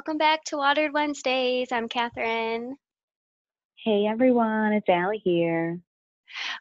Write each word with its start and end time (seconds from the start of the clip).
Welcome 0.00 0.16
back 0.16 0.44
to 0.44 0.56
Watered 0.56 0.94
Wednesdays. 0.94 1.70
I'm 1.70 1.86
Catherine. 1.86 2.76
Hey 3.84 4.06
everyone, 4.06 4.72
it's 4.72 4.88
Allie 4.88 5.20
here. 5.22 5.78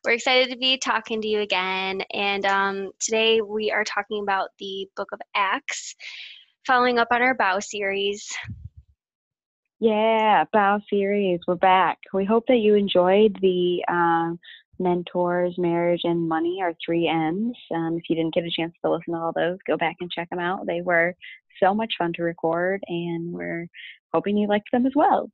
We're 0.04 0.12
excited 0.12 0.52
to 0.52 0.58
be 0.58 0.78
talking 0.78 1.22
to 1.22 1.28
you 1.30 1.40
again. 1.40 2.02
And 2.14 2.46
um, 2.46 2.92
today 3.00 3.40
we 3.40 3.72
are 3.72 3.86
talking 3.86 4.22
about 4.22 4.50
the 4.60 4.90
book 4.98 5.14
of 5.14 5.22
Acts, 5.34 5.96
following 6.68 7.00
up 7.00 7.08
on 7.12 7.22
our 7.22 7.34
Bow 7.34 7.60
series. 7.60 8.30
Yeah, 9.80 10.44
Bow 10.52 10.82
series, 10.90 11.40
we're 11.48 11.56
back. 11.56 12.00
We 12.14 12.26
hope 12.26 12.44
that 12.50 12.58
you 12.58 12.76
enjoyed 12.76 13.38
the 13.42 13.86
uh, 13.88 14.36
mentors, 14.80 15.56
marriage, 15.58 16.02
and 16.04 16.28
money, 16.28 16.60
are 16.62 16.74
three 16.84 17.08
M's. 17.08 17.56
Um, 17.74 17.98
if 17.98 18.10
you 18.10 18.16
didn't 18.16 18.34
get 18.34 18.46
a 18.46 18.52
chance 18.52 18.74
to 18.84 18.92
listen 18.92 19.14
to 19.14 19.20
all 19.20 19.34
those, 19.36 19.58
go 19.68 19.78
back 19.78 19.98
and 20.00 20.12
check 20.12 20.30
them 20.30 20.40
out. 20.40 20.66
They 20.66 20.82
were 20.82 21.16
so 21.62 21.74
much 21.74 21.94
fun 21.98 22.14
to 22.14 22.24
record, 22.24 22.84
and 22.88 23.34
we're 23.34 23.68
hoping 24.14 24.38
you 24.38 24.48
liked 24.48 24.72
them 24.72 24.86
as 24.86 24.94
well. 24.96 25.30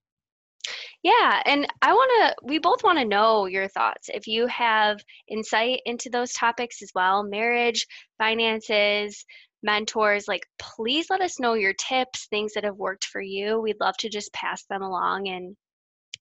Yeah, 1.03 1.43
and 1.45 1.67
I 1.83 1.93
want 1.93 2.11
to, 2.19 2.47
we 2.47 2.57
both 2.57 2.83
want 2.83 2.97
to 2.97 3.05
know 3.05 3.45
your 3.45 3.67
thoughts. 3.67 4.09
If 4.11 4.25
you 4.25 4.47
have 4.47 4.99
insight 5.27 5.81
into 5.85 6.09
those 6.09 6.33
topics 6.33 6.81
as 6.81 6.89
well 6.95 7.21
marriage, 7.21 7.85
finances, 8.17 9.23
mentors, 9.61 10.27
like 10.27 10.47
please 10.57 11.07
let 11.11 11.21
us 11.21 11.39
know 11.39 11.53
your 11.53 11.73
tips, 11.73 12.25
things 12.25 12.53
that 12.53 12.63
have 12.63 12.77
worked 12.77 13.05
for 13.05 13.21
you. 13.21 13.59
We'd 13.59 13.79
love 13.79 13.95
to 13.97 14.09
just 14.09 14.33
pass 14.33 14.65
them 14.65 14.81
along 14.81 15.27
and 15.27 15.55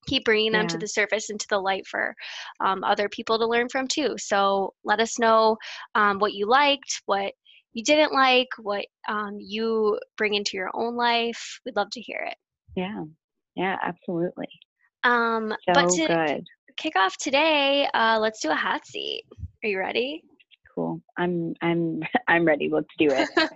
keep 0.07 0.25
bringing 0.25 0.53
them 0.53 0.63
yeah. 0.63 0.69
to 0.69 0.79
the 0.79 0.89
surface 0.89 1.31
and 1.31 1.41
to 1.41 1.47
the 1.49 1.59
light 1.59 1.87
for 1.87 2.15
um, 2.61 2.85
other 2.85 3.09
people 3.09 3.39
to 3.39 3.47
learn 3.47 3.69
from 3.69 3.89
too. 3.89 4.15
So 4.19 4.75
let 4.85 5.01
us 5.01 5.19
know 5.19 5.57
um, 5.95 6.19
what 6.19 6.35
you 6.35 6.47
liked, 6.47 7.03
what 7.07 7.33
you 7.73 7.83
didn't 7.83 8.13
like, 8.13 8.49
what 8.63 8.85
um, 9.09 9.39
you 9.41 9.99
bring 10.17 10.35
into 10.35 10.57
your 10.57 10.71
own 10.75 10.97
life. 10.97 11.61
We'd 11.65 11.77
love 11.77 11.91
to 11.93 12.01
hear 12.01 12.27
it. 12.27 12.37
Yeah, 12.77 13.05
yeah, 13.57 13.77
absolutely. 13.83 14.49
Um, 15.03 15.55
so 15.67 15.75
but 15.75 15.91
to 15.91 16.07
good. 16.07 16.47
kick 16.77 16.97
off 16.97 17.17
today, 17.19 17.89
uh, 17.95 18.19
let's 18.21 18.41
do 18.41 18.51
a 18.51 18.55
hot 18.55 18.87
seat. 18.87 19.25
Are 19.63 19.69
you 19.69 19.79
ready? 19.79 20.23
Cool. 20.75 21.01
I'm 21.19 21.55
I'm 21.63 22.03
I'm 22.29 22.45
ready. 22.45 22.69
Let's 22.69 22.89
do 22.99 23.09
it. 23.11 23.29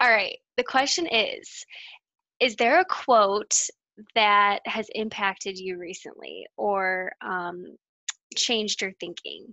All 0.00 0.10
right. 0.10 0.36
The 0.56 0.64
question 0.64 1.06
is 1.06 1.64
Is 2.40 2.56
there 2.56 2.80
a 2.80 2.84
quote 2.84 3.56
that 4.14 4.60
has 4.66 4.88
impacted 4.94 5.58
you 5.58 5.78
recently 5.78 6.46
or 6.56 7.12
um, 7.20 7.76
changed 8.36 8.82
your 8.82 8.92
thinking? 9.00 9.52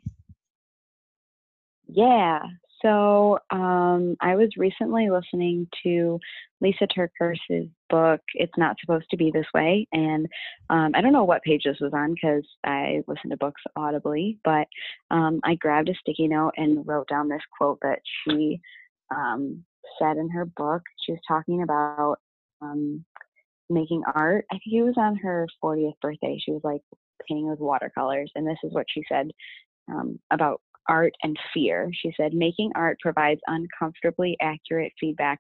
Yeah. 1.88 2.42
So 2.82 3.40
um, 3.50 4.16
I 4.22 4.36
was 4.36 4.50
recently 4.58 5.10
listening 5.10 5.68
to 5.84 6.20
Lisa 6.62 6.88
TerKeurst's 6.88 7.70
book, 7.90 8.22
It's 8.36 8.58
Not 8.58 8.78
Supposed 8.80 9.10
to 9.12 9.18
Be 9.18 9.32
This 9.32 9.46
Way. 9.54 9.88
And 9.92 10.28
um, 10.70 10.92
I 10.96 11.02
don't 11.02 11.14
know 11.14 11.24
what 11.24 11.44
page 11.44 11.64
this 11.66 11.80
was 11.82 11.94
on 11.94 12.14
because 12.14 12.44
I 12.64 13.02
listen 13.08 13.32
to 13.32 13.38
books 13.38 13.62
audibly, 13.76 14.40
but 14.44 14.68
um, 15.12 15.40
I 15.44 15.56
grabbed 15.56 15.90
a 15.90 15.94
sticky 15.96 16.28
note 16.28 16.54
and 16.58 16.86
wrote 16.88 17.08
down 17.10 17.28
this 17.28 17.42
quote 17.58 17.80
that 17.82 18.00
she 18.24 18.62
um, 19.14 19.64
said 20.00 20.18
in 20.18 20.30
her 20.30 20.46
book. 20.46 20.84
She 21.06 21.12
was 21.12 21.22
talking 21.28 21.64
about 21.64 22.18
um, 22.62 23.04
making 23.70 24.04
art. 24.16 24.46
I 24.52 24.56
think 24.56 24.74
it 24.74 24.84
was 24.84 24.98
on 24.98 25.16
her 25.18 25.48
40th 25.64 26.00
birthday. 26.02 26.40
She 26.44 26.52
was 26.52 26.62
like 26.64 26.82
painting 27.28 27.50
with 27.50 27.60
watercolors. 27.60 28.32
And 28.36 28.48
this 28.48 28.58
is 28.64 28.74
what 28.74 28.86
she 28.90 29.04
said 29.10 29.32
um, 29.90 30.20
about 30.32 30.62
art 30.88 31.14
and 31.24 31.38
fear. 31.54 31.90
She 31.94 32.12
said, 32.18 32.34
making 32.34 32.72
art 32.76 32.98
provides 33.02 33.42
uncomfortably 33.48 34.36
accurate 34.42 34.92
feedback 35.00 35.38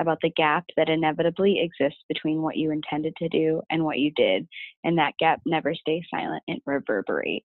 about 0.00 0.18
the 0.22 0.30
gap 0.30 0.64
that 0.76 0.88
inevitably 0.88 1.60
exists 1.60 2.02
between 2.08 2.42
what 2.42 2.56
you 2.56 2.70
intended 2.70 3.14
to 3.16 3.28
do 3.28 3.62
and 3.70 3.84
what 3.84 3.98
you 3.98 4.10
did. 4.12 4.46
And 4.84 4.98
that 4.98 5.14
gap 5.18 5.40
never 5.46 5.74
stays 5.74 6.04
silent, 6.10 6.42
it 6.46 6.62
reverberates. 6.66 7.46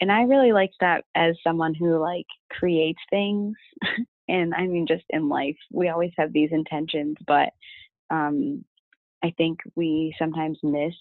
And 0.00 0.12
I 0.12 0.22
really 0.22 0.52
like 0.52 0.70
that 0.80 1.04
as 1.14 1.36
someone 1.42 1.74
who 1.74 1.98
like 1.98 2.26
creates 2.50 3.00
things. 3.10 3.56
and 4.28 4.54
I 4.54 4.66
mean, 4.66 4.86
just 4.86 5.04
in 5.10 5.28
life, 5.28 5.56
we 5.72 5.88
always 5.88 6.12
have 6.16 6.32
these 6.32 6.50
intentions, 6.52 7.16
but 7.26 7.50
um, 8.10 8.64
I 9.22 9.32
think 9.36 9.58
we 9.74 10.14
sometimes 10.18 10.58
miss 10.62 10.94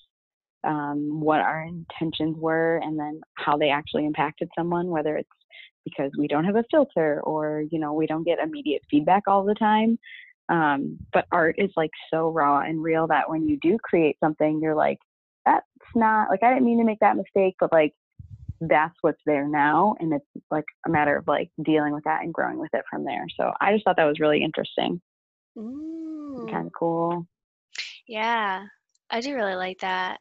um, 0.63 1.19
what 1.21 1.39
our 1.39 1.63
intentions 1.63 2.35
were 2.37 2.77
and 2.77 2.99
then 2.99 3.21
how 3.35 3.57
they 3.57 3.69
actually 3.69 4.05
impacted 4.05 4.49
someone, 4.57 4.87
whether 4.87 5.15
it's 5.17 5.29
because 5.85 6.11
we 6.17 6.27
don't 6.27 6.43
have 6.43 6.55
a 6.55 6.65
filter 6.69 7.21
or, 7.23 7.63
you 7.71 7.79
know, 7.79 7.93
we 7.93 8.07
don't 8.07 8.25
get 8.25 8.39
immediate 8.39 8.81
feedback 8.89 9.23
all 9.27 9.43
the 9.45 9.55
time. 9.55 9.97
Um, 10.49 10.97
but 11.13 11.25
art 11.31 11.55
is 11.57 11.71
like 11.77 11.91
so 12.11 12.29
raw 12.29 12.61
and 12.61 12.81
real 12.81 13.07
that 13.07 13.29
when 13.29 13.47
you 13.47 13.57
do 13.61 13.77
create 13.83 14.17
something, 14.21 14.59
you're 14.61 14.75
like, 14.75 14.97
that's 15.45 15.65
not 15.95 16.29
like 16.29 16.43
I 16.43 16.53
didn't 16.53 16.65
mean 16.65 16.79
to 16.79 16.85
make 16.85 16.99
that 16.99 17.15
mistake, 17.15 17.55
but 17.59 17.71
like 17.71 17.93
that's 18.59 18.95
what's 19.01 19.21
there 19.25 19.47
now 19.47 19.95
and 19.99 20.11
it's 20.13 20.25
like 20.49 20.65
a 20.85 20.89
matter 20.89 21.15
of 21.15 21.27
like 21.27 21.49
dealing 21.63 21.93
with 21.93 22.03
that 22.05 22.23
and 22.23 22.33
growing 22.33 22.57
with 22.57 22.73
it 22.73 22.83
from 22.89 23.05
there. 23.05 23.25
So 23.37 23.51
i 23.61 23.71
just 23.71 23.85
thought 23.85 23.97
that 23.97 24.05
was 24.05 24.19
really 24.19 24.43
interesting 24.43 24.99
kind 25.55 26.67
of 26.67 26.71
cool 26.77 27.25
yeah, 28.07 28.63
I 29.09 29.21
do 29.21 29.35
really 29.35 29.55
like 29.55 29.79
that. 29.79 30.19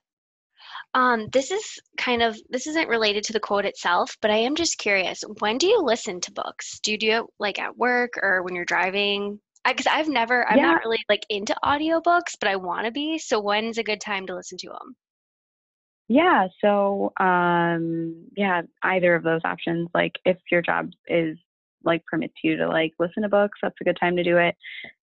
Um, 0.94 1.28
this 1.32 1.50
is 1.50 1.78
kind 1.96 2.22
of 2.22 2.36
this 2.48 2.66
isn't 2.66 2.88
related 2.88 3.24
to 3.24 3.32
the 3.32 3.40
quote 3.40 3.64
itself, 3.66 4.16
but 4.20 4.30
I 4.30 4.36
am 4.36 4.56
just 4.56 4.78
curious. 4.78 5.22
When 5.40 5.58
do 5.58 5.66
you 5.66 5.82
listen 5.82 6.20
to 6.22 6.32
books? 6.32 6.80
Do 6.80 6.92
you 6.92 6.98
do 6.98 7.10
it 7.10 7.24
like 7.38 7.58
at 7.58 7.76
work 7.76 8.14
or 8.22 8.42
when 8.42 8.54
you're 8.54 8.64
driving? 8.64 9.40
Because 9.64 9.86
I've 9.86 10.08
never, 10.08 10.48
I'm 10.48 10.58
yeah. 10.58 10.66
not 10.66 10.84
really 10.84 11.04
like 11.08 11.24
into 11.28 11.54
audiobooks, 11.64 12.36
but 12.40 12.48
I 12.48 12.56
want 12.56 12.86
to 12.86 12.92
be. 12.92 13.18
So 13.18 13.40
when's 13.40 13.78
a 13.78 13.82
good 13.82 14.00
time 14.00 14.26
to 14.26 14.34
listen 14.34 14.58
to 14.58 14.68
them? 14.68 14.96
Yeah. 16.08 16.46
So, 16.60 17.12
um, 17.18 18.26
yeah, 18.36 18.62
either 18.82 19.14
of 19.16 19.24
those 19.24 19.40
options. 19.44 19.88
Like 19.92 20.12
if 20.24 20.38
your 20.52 20.62
job 20.62 20.90
is 21.08 21.36
like 21.84 22.04
permits 22.06 22.34
you 22.42 22.56
to 22.56 22.68
like 22.68 22.92
listen 22.98 23.22
to 23.22 23.28
books, 23.28 23.58
that's 23.60 23.80
a 23.80 23.84
good 23.84 23.98
time 24.00 24.16
to 24.16 24.24
do 24.24 24.38
it. 24.38 24.56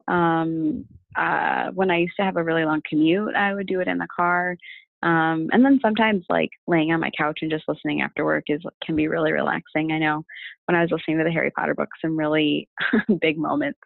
Um, 0.08 0.86
uh, 1.16 1.70
when 1.74 1.92
I 1.92 2.00
used 2.00 2.16
to 2.18 2.24
have 2.24 2.38
a 2.38 2.44
really 2.44 2.66
long 2.66 2.82
commute, 2.88 3.36
I 3.36 3.54
would 3.54 3.68
do 3.68 3.80
it 3.80 3.88
in 3.88 3.98
the 3.98 4.08
car. 4.16 4.58
Um, 5.04 5.50
and 5.52 5.66
then 5.66 5.80
sometimes 5.82 6.24
like 6.30 6.50
laying 6.66 6.94
on 6.94 7.02
my 7.02 7.12
couch 7.18 7.40
and 7.42 7.52
just 7.52 7.66
listening 7.68 8.02
after 8.02 8.24
work 8.24 8.46
is 8.48 8.62
can 8.84 8.96
be 8.96 9.10
really 9.10 9.34
relaxing. 9.34 9.92
I 9.92 10.00
know 10.00 10.24
when 10.66 10.76
I 10.76 10.82
was 10.82 10.92
listening 10.92 11.18
to 11.18 11.26
the 11.26 11.32
Harry 11.32 11.52
Potter 11.52 11.76
book, 11.76 11.90
some 12.02 12.18
really 12.18 12.70
big 13.22 13.38
moments 13.38 13.80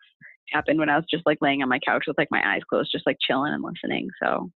happened 0.53 0.79
when 0.79 0.89
I 0.89 0.95
was 0.95 1.05
just 1.09 1.25
like 1.25 1.39
laying 1.41 1.63
on 1.63 1.69
my 1.69 1.79
couch 1.79 2.03
with 2.07 2.17
like 2.17 2.29
my 2.31 2.41
eyes 2.45 2.61
closed, 2.69 2.91
just 2.91 3.07
like 3.07 3.17
chilling 3.19 3.51
and 3.51 3.63
listening. 3.63 4.09
So 4.21 4.51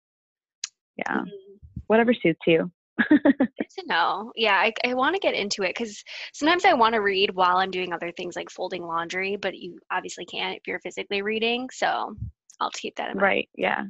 yeah, 0.97 1.19
mm-hmm. 1.19 1.57
whatever 1.87 2.13
suits 2.13 2.41
you. 2.47 2.71
Good 3.09 3.49
to 3.79 3.87
know. 3.87 4.33
Yeah, 4.35 4.55
I, 4.55 4.73
I 4.85 4.95
want 4.95 5.15
to 5.15 5.21
get 5.21 5.35
into 5.35 5.63
it 5.63 5.75
because 5.77 6.03
sometimes 6.33 6.65
I 6.65 6.75
want 6.75 6.95
to 6.95 7.01
read 7.01 7.35
while 7.35 7.59
I'm 7.59 7.71
doing 7.71 7.93
other 7.93 8.13
things 8.13 8.37
like 8.37 8.51
folding 8.51 8.83
laundry, 8.83 9.37
but 9.37 9.57
you 9.57 9.79
obviously 9.91 10.25
can't 10.25 10.57
if 10.57 10.63
you're 10.67 10.81
physically 10.81 11.23
reading. 11.23 11.69
So 11.73 12.15
I'll 12.61 12.71
keep 12.71 12.97
that 12.97 13.11
in 13.11 13.17
mind. 13.17 13.23
Right. 13.23 13.49
Yeah. 13.57 13.83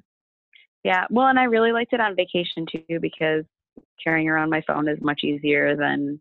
Yeah. 0.85 1.07
Well, 1.11 1.27
and 1.27 1.39
I 1.39 1.45
really 1.45 1.73
liked 1.73 1.93
it 1.93 2.01
on 2.01 2.17
vacation 2.17 2.67
too 2.71 2.99
because 3.01 3.45
carrying 4.03 4.29
around 4.29 4.51
my 4.51 4.63
phone 4.67 4.89
is 4.89 4.99
much 5.01 5.21
easier 5.25 5.77
than 5.77 6.21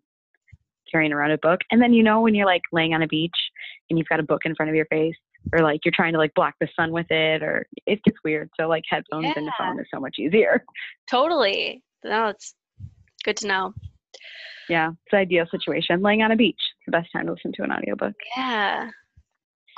carrying 0.91 1.12
around 1.12 1.31
a 1.31 1.38
book. 1.38 1.59
And 1.71 1.81
then 1.81 1.94
you 1.94 2.03
know 2.03 2.21
when 2.21 2.35
you're 2.35 2.45
like 2.45 2.62
laying 2.71 2.94
on 2.94 3.03
a 3.03 3.07
beach 3.07 3.35
and 3.89 4.00
you've 4.00 4.07
got 4.07 4.19
a 4.19 4.23
book 4.23 4.41
in 4.45 4.56
front 4.56 4.69
of 4.69 4.75
your 4.75 4.85
face 4.85 5.15
or 5.53 5.59
like 5.59 5.81
you're 5.85 5.94
trying 5.95 6.13
to 6.13 6.17
like 6.17 6.33
block 6.33 6.53
the 6.59 6.67
sun 6.75 6.91
with 6.91 7.09
it 7.09 7.44
or 7.44 7.67
it 7.85 8.01
gets 8.03 8.17
weird. 8.23 8.50
So 8.59 8.67
like 8.67 8.83
headphones 8.89 9.25
yeah. 9.25 9.33
and 9.35 9.47
the 9.47 9.53
phone 9.57 9.79
is 9.79 9.88
so 9.94 10.00
much 10.00 10.15
easier. 10.19 10.63
Totally. 11.09 11.83
No, 12.03 12.27
it's 12.27 12.56
good 13.27 13.38
to 13.38 13.47
know. 13.47 13.74
Yeah, 14.69 14.89
it's 14.89 15.12
the 15.12 15.18
ideal 15.18 15.45
situation. 15.51 16.01
Laying 16.01 16.24
on 16.24 16.31
a 16.31 16.35
beach. 16.35 16.59
The 16.85 16.91
best 16.91 17.09
time 17.13 17.27
to 17.27 17.33
listen 17.33 17.51
to 17.53 17.63
an 17.63 17.71
audiobook. 17.71 18.15
Yeah. 18.35 18.89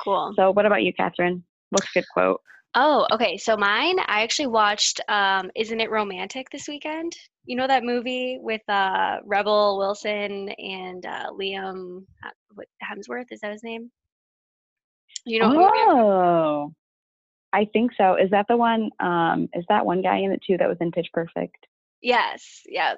Cool. 0.02 0.32
So 0.36 0.50
what 0.52 0.66
about 0.66 0.82
you, 0.82 0.92
Catherine? 0.92 1.44
What's 1.70 1.86
a 1.94 2.00
good 2.00 2.06
quote? 2.12 2.40
Oh, 2.74 3.06
okay. 3.12 3.36
So 3.36 3.56
mine, 3.56 3.98
I 3.98 4.22
actually 4.22 4.46
watched 4.46 5.00
um, 5.08 5.50
Isn't 5.56 5.80
It 5.80 5.90
Romantic 5.90 6.48
this 6.50 6.68
weekend? 6.68 7.12
You 7.44 7.56
know 7.56 7.66
that 7.66 7.82
movie 7.82 8.38
with 8.40 8.62
uh, 8.68 9.16
Rebel 9.24 9.78
Wilson 9.78 10.48
and 10.50 11.04
uh, 11.04 11.30
Liam 11.32 12.04
Hemsworth? 12.82 13.26
Is 13.32 13.40
that 13.40 13.52
his 13.52 13.64
name? 13.64 13.90
You 15.26 15.40
know? 15.40 15.52
Oh, 15.52 16.72
I 17.52 17.64
think 17.72 17.90
so. 17.98 18.14
Is 18.14 18.30
that 18.30 18.46
the 18.48 18.56
one? 18.56 18.90
Um, 19.00 19.48
is 19.54 19.64
that 19.68 19.84
one 19.84 20.02
guy 20.02 20.18
in 20.18 20.30
it 20.30 20.42
too 20.46 20.56
that 20.58 20.68
was 20.68 20.78
in 20.80 20.92
Pitch 20.92 21.08
Perfect? 21.12 21.66
Yes. 22.02 22.62
Yeah. 22.66 22.94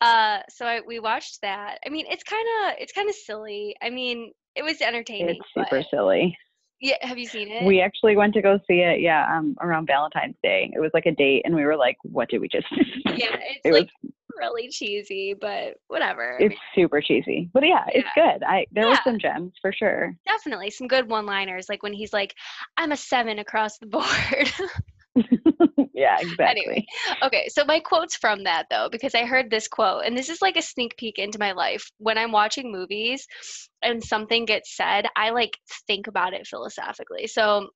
Uh, 0.00 0.40
so 0.48 0.64
I, 0.64 0.80
we 0.86 1.00
watched 1.00 1.40
that. 1.42 1.78
I 1.84 1.88
mean, 1.88 2.06
it's 2.08 2.22
kind 2.22 2.46
of 2.62 2.74
it's 2.78 2.92
kind 2.92 3.08
of 3.08 3.14
silly. 3.14 3.74
I 3.82 3.90
mean, 3.90 4.32
it 4.54 4.62
was 4.62 4.80
entertaining. 4.80 5.36
It's 5.36 5.68
super 5.68 5.82
silly. 5.90 6.36
Yeah, 6.80 6.94
have 7.02 7.18
you 7.18 7.26
seen 7.26 7.50
it? 7.50 7.64
We 7.64 7.80
actually 7.80 8.16
went 8.16 8.34
to 8.34 8.42
go 8.42 8.58
see 8.68 8.80
it. 8.80 9.00
Yeah, 9.00 9.26
um, 9.28 9.56
around 9.60 9.86
Valentine's 9.86 10.36
Day. 10.42 10.70
It 10.72 10.78
was 10.78 10.92
like 10.94 11.06
a 11.06 11.12
date, 11.12 11.42
and 11.44 11.54
we 11.54 11.64
were 11.64 11.76
like, 11.76 11.96
"What 12.04 12.28
did 12.28 12.40
we 12.40 12.46
just?" 12.46 12.66
yeah, 13.06 13.36
it's 13.40 13.60
it 13.64 13.72
like 13.72 13.88
was, 14.02 14.12
really 14.38 14.68
cheesy, 14.68 15.34
but 15.38 15.74
whatever. 15.88 16.36
It's 16.38 16.54
super 16.76 17.00
cheesy, 17.00 17.50
but 17.52 17.64
yeah, 17.64 17.84
yeah, 17.88 18.00
it's 18.00 18.08
good. 18.14 18.44
I 18.44 18.66
there 18.70 18.84
yeah. 18.84 18.90
were 18.90 18.98
some 19.02 19.18
gems 19.18 19.54
for 19.60 19.72
sure. 19.72 20.14
Definitely 20.24 20.70
some 20.70 20.86
good 20.86 21.08
one-liners, 21.08 21.68
like 21.68 21.82
when 21.82 21.92
he's 21.92 22.12
like, 22.12 22.34
"I'm 22.76 22.92
a 22.92 22.96
seven 22.96 23.40
across 23.40 23.78
the 23.78 23.86
board." 23.86 24.06
yeah, 25.94 26.18
exactly. 26.20 26.46
Anyway, 26.46 26.86
okay, 27.22 27.48
so 27.48 27.64
my 27.64 27.80
quote's 27.80 28.16
from 28.16 28.44
that 28.44 28.66
though, 28.70 28.88
because 28.90 29.14
I 29.14 29.24
heard 29.24 29.50
this 29.50 29.68
quote, 29.68 30.04
and 30.04 30.16
this 30.16 30.28
is 30.28 30.42
like 30.42 30.56
a 30.56 30.62
sneak 30.62 30.96
peek 30.96 31.18
into 31.18 31.38
my 31.38 31.52
life. 31.52 31.90
When 31.98 32.18
I'm 32.18 32.32
watching 32.32 32.72
movies 32.72 33.26
and 33.82 34.02
something 34.02 34.44
gets 34.44 34.76
said, 34.76 35.06
I 35.16 35.30
like 35.30 35.58
think 35.86 36.06
about 36.06 36.34
it 36.34 36.46
philosophically. 36.46 37.26
So 37.26 37.68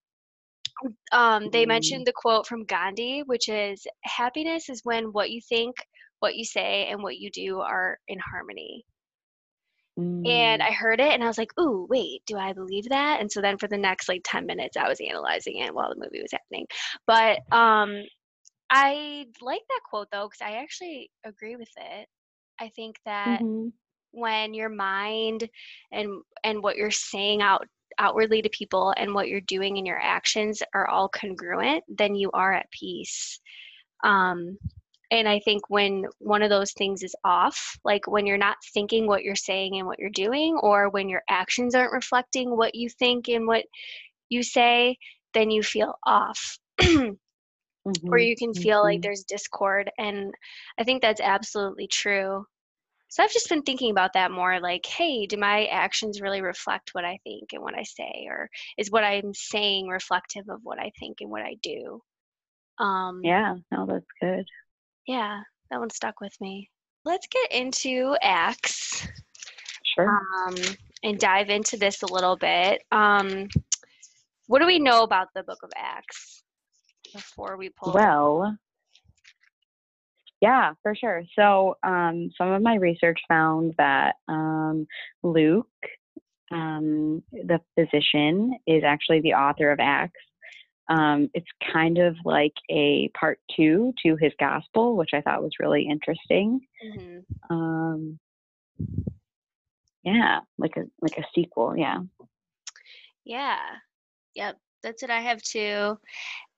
um, 1.13 1.51
they 1.53 1.65
Mm. 1.65 1.69
mentioned 1.69 2.07
the 2.07 2.13
quote 2.15 2.47
from 2.47 2.65
Gandhi, 2.65 3.23
which 3.27 3.49
is 3.49 3.87
happiness 4.05 4.69
is 4.69 4.81
when 4.85 5.07
what 5.13 5.31
you 5.31 5.41
think, 5.49 5.77
what 6.21 6.37
you 6.37 6.45
say, 6.45 6.89
and 6.91 7.03
what 7.03 7.19
you 7.19 7.31
do 7.31 7.61
are 7.61 7.99
in 8.09 8.19
harmony. 8.19 8.85
And 10.25 10.63
Mm. 10.63 10.63
I 10.63 10.71
heard 10.71 11.01
it 11.01 11.13
and 11.13 11.23
I 11.25 11.27
was 11.27 11.39
like, 11.39 11.51
ooh, 11.59 11.87
wait, 11.91 12.23
do 12.27 12.37
I 12.39 12.53
believe 12.53 12.89
that? 12.91 13.21
And 13.21 13.31
so 13.31 13.41
then 13.41 13.59
for 13.59 13.69
the 13.69 13.77
next 13.79 14.09
like 14.09 14.23
10 14.25 14.47
minutes, 14.47 14.77
I 14.77 14.89
was 14.89 15.01
analyzing 15.01 15.59
it 15.59 15.75
while 15.75 15.89
the 15.91 16.01
movie 16.01 16.23
was 16.23 16.31
happening. 16.33 16.67
But 17.07 17.41
um, 17.51 18.03
I 18.71 19.27
like 19.41 19.63
that 19.69 19.81
quote 19.89 20.09
though, 20.13 20.29
because 20.29 20.43
I 20.43 20.59
actually 20.59 21.11
agree 21.25 21.57
with 21.57 21.71
it. 21.77 22.09
I 22.61 22.69
think 22.71 22.97
that 23.05 23.43
Mhm. 23.43 23.73
when 24.13 24.55
your 24.55 24.69
mind 24.69 25.49
and 25.93 26.23
and 26.45 26.63
what 26.63 26.77
you're 26.77 26.91
saying 26.91 27.43
out 27.43 27.67
outwardly 27.99 28.43
to 28.43 28.49
people 28.51 28.95
and 28.97 29.15
what 29.15 29.29
you're 29.29 29.41
doing 29.43 29.77
in 29.77 29.87
your 29.87 30.01
actions 30.01 30.63
are 30.75 30.89
all 30.89 31.09
congruent, 31.09 31.85
then 31.89 32.15
you 32.15 32.31
are 32.33 32.53
at 32.53 32.71
peace. 32.71 33.41
Um, 34.05 34.59
and 35.13 35.29
I 35.29 35.41
think 35.41 35.71
when 35.71 36.07
one 36.21 36.43
of 36.43 36.51
those 36.51 36.73
things 36.73 37.05
is 37.05 37.15
off, 37.25 37.79
like 37.85 38.09
when 38.09 38.27
you're 38.27 38.39
not 38.39 38.59
thinking 38.75 39.07
what 39.07 39.25
you're 39.25 39.37
saying 39.37 39.77
and 39.79 39.87
what 39.87 40.01
you're 40.01 40.11
doing, 40.11 40.57
or 40.63 40.91
when 40.91 41.09
your 41.11 41.23
actions 41.31 41.77
aren't 41.77 41.93
reflecting 41.93 42.57
what 42.57 42.75
you 42.75 42.91
think 42.91 43.29
and 43.29 43.47
what 43.47 43.67
you 44.31 44.43
say, 44.43 44.99
then 45.35 45.51
you 45.51 45.63
feel 45.63 45.95
off. 46.07 46.59
or 46.83 47.17
Mhm. 47.85 48.19
you 48.19 48.37
can 48.37 48.55
feel 48.55 48.83
like 48.83 49.01
Mhm. 49.01 49.03
there's 49.03 49.25
discord. 49.25 49.91
And 49.99 50.35
I 50.79 50.85
think 50.85 51.03
that's 51.03 51.21
absolutely 51.21 51.89
true. 51.89 52.47
So 53.09 53.23
I've 53.25 53.33
just 53.33 53.49
been 53.51 53.63
thinking 53.63 53.91
about 53.93 54.15
that 54.15 54.33
more 54.33 54.61
like, 54.61 54.87
hey, 54.87 55.27
do 55.27 55.37
my 55.39 55.67
actions 55.67 56.21
really 56.23 56.43
reflect 56.43 56.91
what 56.95 57.05
I 57.05 57.19
think 57.25 57.53
and 57.53 57.63
what 57.63 57.77
I 57.79 57.85
say? 57.85 58.27
Or 58.29 58.51
is 58.79 58.91
what 58.91 59.05
I'm 59.05 59.35
saying 59.35 59.89
reflective 59.89 60.49
of 60.51 60.61
what 60.65 60.81
I 60.81 60.93
think 60.99 61.19
and 61.21 61.31
what 61.31 61.43
I 61.43 61.57
do? 61.63 62.03
Um, 62.79 63.23
Yeah, 63.23 63.57
no, 63.71 63.87
that's 63.87 64.07
good. 64.21 64.47
Yeah, 65.07 65.41
that 65.71 65.81
one 65.81 65.91
stuck 65.91 66.21
with 66.21 66.35
me. 66.41 66.71
Let's 67.05 67.27
get 67.27 67.53
into 67.53 68.17
Acts 68.23 69.09
Sure. 69.95 70.09
um, 70.09 70.55
and 71.03 71.19
dive 71.19 71.51
into 71.51 71.77
this 71.77 72.03
a 72.03 72.13
little 72.13 72.37
bit. 72.37 72.83
Um, 72.93 73.49
what 74.47 74.61
do 74.61 74.67
we 74.67 74.79
know 74.79 75.03
about 75.03 75.29
the 75.35 75.43
book 75.43 75.59
of 75.63 75.71
Acts 75.77 76.43
before 77.13 77.57
we 77.57 77.71
pull? 77.71 77.93
Well, 77.93 78.57
yeah, 80.41 80.73
for 80.83 80.95
sure. 80.95 81.23
So, 81.39 81.77
um, 81.83 82.31
some 82.37 82.51
of 82.51 82.63
my 82.63 82.75
research 82.75 83.21
found 83.29 83.75
that 83.79 84.17
um, 84.29 84.87
Luke, 85.23 85.67
um, 86.51 87.23
the 87.33 87.61
physician, 87.77 88.59
is 88.67 88.83
actually 88.85 89.21
the 89.21 89.35
author 89.35 89.71
of 89.71 89.79
Acts. 89.81 90.21
Um, 90.93 91.31
it's 91.33 91.47
kind 91.73 91.97
of 91.97 92.17
like 92.25 92.53
a 92.71 93.09
part 93.19 93.41
two 93.57 93.95
to 94.05 94.17
his 94.17 94.33
gospel, 94.39 94.95
which 94.97 95.11
I 95.15 95.23
thought 95.23 95.43
was 95.43 95.59
really 95.59 95.89
interesting. 95.89 96.61
hmm 96.83 97.19
Um, 97.49 98.19
yeah, 100.05 100.41
like 100.59 100.77
a 100.77 100.85
like 101.01 101.17
a 101.17 101.25
sequel. 101.35 101.77
Yeah. 101.77 102.01
Yeah. 103.25 103.59
Yep. 104.35 104.59
That's 104.83 105.03
what 105.03 105.11
I 105.11 105.21
have 105.21 105.41
too. 105.43 105.99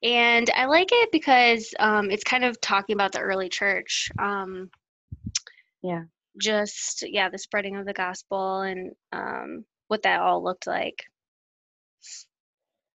And 0.03 0.51
I 0.57 0.65
like 0.65 0.89
it 0.91 1.13
because 1.13 1.73
um, 1.79 2.11
it's 2.11 2.25
kind 2.25 2.45
of 2.45 2.61
talking 2.61 2.95
about 2.95 3.13
the 3.13 3.21
early 3.21 3.49
church. 3.49 4.11
Um, 4.19 4.71
Yeah. 5.83 6.05
just, 6.41 7.05
yeah, 7.07 7.29
the 7.29 7.39
spreading 7.39 7.77
of 7.77 7.87
the 7.87 7.93
gospel 7.93 8.63
and 8.63 8.93
um, 9.13 9.65
what 9.89 10.03
that 10.03 10.21
all 10.21 10.43
looked 10.43 10.67
like. 10.67 11.05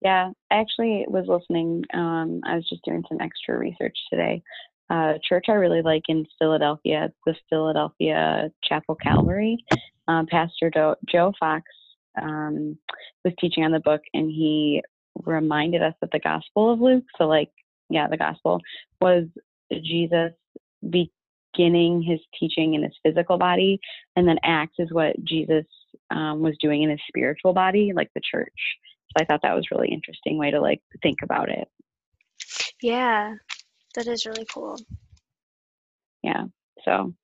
Yeah, 0.03 0.31
I 0.51 0.55
actually 0.55 1.05
was 1.09 1.25
listening. 1.27 1.83
Um, 1.95 2.41
I 2.45 2.57
was 2.57 2.69
just 2.69 2.85
doing 2.85 3.03
some 3.09 3.21
extra 3.21 3.57
research 3.57 3.97
today. 4.11 4.43
Uh, 4.89 5.15
church 5.29 5.47
I 5.49 5.53
really 5.53 5.83
like 5.83 6.03
in 6.09 6.27
Philadelphia, 6.39 7.11
the 7.25 7.35
Philadelphia 7.51 8.51
Chapel 8.63 8.95
Calvary. 8.95 9.65
Um, 10.07 10.27
Pastor 10.27 10.71
Joe, 10.73 10.95
Joe 11.11 11.33
Focht 11.43 11.63
um, 12.21 12.79
was 13.25 13.35
teaching 13.41 13.65
on 13.65 13.73
the 13.73 13.81
book, 13.81 14.03
and 14.15 14.31
he 14.31 14.83
reminded 15.25 15.83
us 15.83 15.95
that 16.01 16.11
the 16.13 16.21
Gospel 16.21 16.73
of 16.73 16.81
Luke, 16.81 17.05
so 17.19 17.25
like, 17.25 17.51
yeah, 17.89 18.07
the 18.09 18.17
Gospel 18.17 18.61
was 19.01 19.25
Jesus 19.73 20.33
beginning 20.89 22.03
his 22.03 22.21
teaching 22.39 22.75
in 22.75 22.83
his 22.83 22.93
physical 23.05 23.39
body, 23.39 23.81
and 24.15 24.29
then 24.29 24.39
Acts 24.45 24.77
is 24.79 24.93
what 24.93 25.17
Jesus 25.25 25.65
um, 26.11 26.43
was 26.43 26.55
doing 26.61 26.83
in 26.83 26.91
his 26.91 27.01
spiritual 27.09 27.53
body, 27.53 27.93
like 27.95 28.11
the 28.15 28.21
church. 28.31 28.53
I 29.17 29.25
thought 29.25 29.41
that 29.43 29.55
was 29.55 29.71
really 29.71 29.89
interesting 29.89 30.39
way 30.39 30.51
to 30.51 30.61
like 30.61 30.81
think 31.03 31.19
about 31.23 31.49
it. 31.49 31.69
Yeah, 32.83 33.35
that 33.95 34.07
is 34.07 34.27
really 34.27 34.47
cool. 34.53 34.77
Yeah. 36.23 36.45
So, 36.85 37.15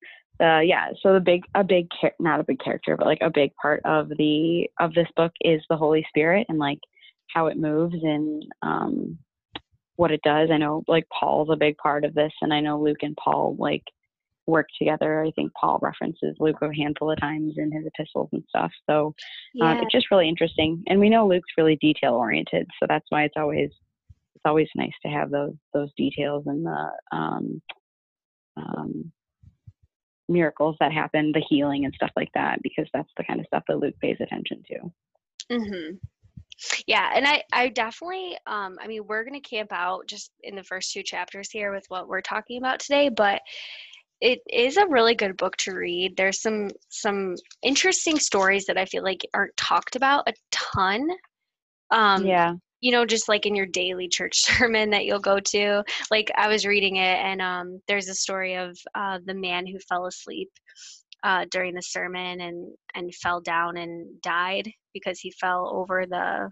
uh, 0.40 0.60
yeah. 0.60 0.88
So 1.02 1.12
the 1.12 1.20
big, 1.20 1.42
a 1.54 1.64
big, 1.64 1.88
char- 2.00 2.14
not 2.18 2.40
a 2.40 2.44
big 2.44 2.60
character, 2.60 2.96
but 2.96 3.06
like 3.06 3.20
a 3.20 3.30
big 3.30 3.50
part 3.60 3.82
of 3.84 4.08
the 4.08 4.68
of 4.80 4.94
this 4.94 5.08
book 5.16 5.32
is 5.40 5.62
the 5.68 5.76
Holy 5.76 6.04
Spirit 6.08 6.46
and 6.48 6.58
like 6.58 6.80
how 7.28 7.46
it 7.46 7.56
moves 7.58 7.96
and 8.02 8.44
um, 8.62 9.18
what 9.96 10.10
it 10.10 10.22
does. 10.22 10.50
I 10.52 10.58
know 10.58 10.82
like 10.88 11.06
Paul's 11.08 11.50
a 11.50 11.56
big 11.56 11.76
part 11.76 12.04
of 12.04 12.14
this, 12.14 12.32
and 12.40 12.52
I 12.52 12.60
know 12.60 12.80
Luke 12.80 13.02
and 13.02 13.16
Paul 13.16 13.56
like 13.58 13.84
work 14.46 14.66
together. 14.78 15.22
I 15.22 15.30
think 15.32 15.52
Paul 15.54 15.78
references 15.82 16.36
Luke 16.40 16.58
a 16.62 16.74
handful 16.74 17.10
of 17.10 17.20
times 17.20 17.54
in 17.56 17.70
his 17.70 17.86
epistles 17.86 18.28
and 18.32 18.44
stuff. 18.48 18.72
So 18.88 19.14
um, 19.60 19.72
Yeah. 19.72 19.80
it's 19.82 19.92
just 19.92 20.10
really 20.10 20.28
interesting. 20.28 20.82
And 20.88 20.98
we 20.98 21.08
know 21.08 21.26
Luke's 21.26 21.52
really 21.56 21.76
detail 21.76 22.14
oriented, 22.14 22.66
so 22.80 22.86
that's 22.88 23.06
why 23.10 23.24
it's 23.24 23.36
always 23.36 23.70
it's 24.34 24.42
always 24.44 24.68
nice 24.74 24.92
to 25.04 25.10
have 25.10 25.30
those 25.30 25.54
those 25.72 25.90
details 25.96 26.44
and 26.46 26.66
the 26.66 26.90
um, 27.12 27.62
um, 28.56 29.12
miracles 30.28 30.76
that 30.80 30.92
happen, 30.92 31.32
the 31.32 31.44
healing 31.48 31.84
and 31.84 31.94
stuff 31.94 32.10
like 32.16 32.30
that, 32.34 32.60
because 32.62 32.88
that's 32.92 33.10
the 33.16 33.24
kind 33.24 33.40
of 33.40 33.46
stuff 33.46 33.62
that 33.68 33.78
Luke 33.78 33.94
pays 34.00 34.16
attention 34.20 34.62
to. 34.68 34.92
hmm 35.50 35.96
Yeah, 36.86 37.10
and 37.14 37.26
I, 37.26 37.42
I 37.52 37.68
definitely, 37.68 38.36
um, 38.46 38.78
I 38.80 38.86
mean, 38.86 39.06
we're 39.06 39.24
gonna 39.24 39.40
camp 39.40 39.72
out 39.72 40.06
just 40.06 40.30
in 40.42 40.54
the 40.54 40.64
first 40.64 40.92
two 40.92 41.02
chapters 41.02 41.50
here 41.50 41.72
with 41.72 41.84
what 41.88 42.08
we're 42.08 42.20
talking 42.20 42.58
about 42.58 42.80
today, 42.80 43.08
but 43.08 43.42
it 44.22 44.40
is 44.48 44.76
a 44.76 44.86
really 44.86 45.16
good 45.16 45.36
book 45.36 45.56
to 45.58 45.72
read. 45.74 46.16
There's 46.16 46.40
some 46.40 46.70
some 46.88 47.34
interesting 47.62 48.18
stories 48.20 48.64
that 48.66 48.78
I 48.78 48.86
feel 48.86 49.02
like 49.02 49.26
aren't 49.34 49.56
talked 49.56 49.96
about 49.96 50.28
a 50.28 50.32
ton. 50.52 51.08
Um, 51.90 52.24
yeah. 52.24 52.54
you 52.80 52.92
know, 52.92 53.04
just 53.04 53.28
like 53.28 53.46
in 53.46 53.56
your 53.56 53.66
daily 53.66 54.08
church 54.08 54.40
sermon 54.40 54.90
that 54.90 55.04
you'll 55.04 55.18
go 55.18 55.40
to. 55.40 55.82
Like 56.10 56.30
I 56.36 56.46
was 56.46 56.64
reading 56.64 56.96
it, 56.96 57.18
and 57.18 57.42
um, 57.42 57.80
there's 57.88 58.08
a 58.08 58.14
story 58.14 58.54
of 58.54 58.78
uh, 58.94 59.18
the 59.26 59.34
man 59.34 59.66
who 59.66 59.78
fell 59.88 60.06
asleep 60.06 60.50
uh, 61.24 61.44
during 61.50 61.74
the 61.74 61.82
sermon 61.82 62.40
and 62.42 62.72
and 62.94 63.12
fell 63.16 63.40
down 63.40 63.76
and 63.76 64.06
died 64.22 64.70
because 64.94 65.18
he 65.18 65.32
fell 65.32 65.68
over 65.74 66.06
the. 66.06 66.48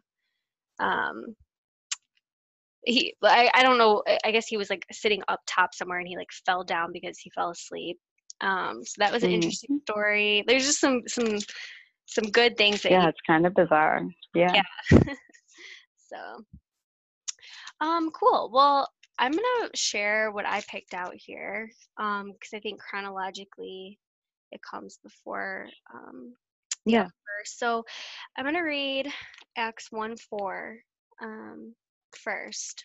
Um, 0.85 1.37
he, 2.85 3.15
I, 3.23 3.51
I 3.55 3.63
don't 3.63 3.79
know. 3.79 4.03
I- 4.25 4.33
guess 4.33 4.47
he 4.47 4.57
was 4.57 4.71
like 4.71 4.87
sitting 4.93 5.23
up 5.29 5.41
top 5.47 5.75
somewhere, 5.75 5.99
and 5.99 6.09
he 6.09 6.17
like 6.17 6.31
fell 6.47 6.65
down 6.65 6.93
because 6.93 7.19
he 7.19 7.31
fell 7.31 7.51
asleep. 7.51 7.99
Um, 8.41 8.83
so 8.85 8.95
that 8.99 9.13
was 9.13 9.23
an 9.25 9.31
Mhm. 9.31 9.35
interesting 9.35 9.81
story. 9.85 10.45
There's 10.47 10.67
just 10.67 10.81
some 10.81 11.03
some 11.07 11.39
some 12.07 12.25
good 12.31 12.57
things 12.57 12.83
that 12.83 12.93
Yeah, 12.93 13.03
you 13.03 13.09
it's 13.09 13.21
kind 13.27 13.47
of 13.47 13.55
bizarre. 13.55 14.03
Yeah. 14.35 14.53
Yeah. 14.55 14.63
So, 15.97 16.45
um, 17.81 18.11
cool. 18.11 18.51
Well, 18.53 18.89
I'm 19.19 19.33
gonna 19.33 19.71
share 19.75 20.31
what 20.33 20.47
I 20.47 20.61
picked 20.69 20.95
out 20.95 21.15
here, 21.15 21.71
um, 21.99 22.33
because 22.33 22.53
I 22.55 22.61
think 22.61 22.81
chronologically 22.81 23.99
it 24.53 24.61
comes 24.69 24.99
before 25.03 25.69
um 25.95 26.35
Yeah. 26.85 27.09
So, 27.45 27.85
I'm 28.37 28.45
gonna 28.45 28.65
read 28.65 29.09
Acts 29.57 29.91
1 29.91 30.17
4 30.17 30.79
um, 31.23 31.75
first. 32.17 32.85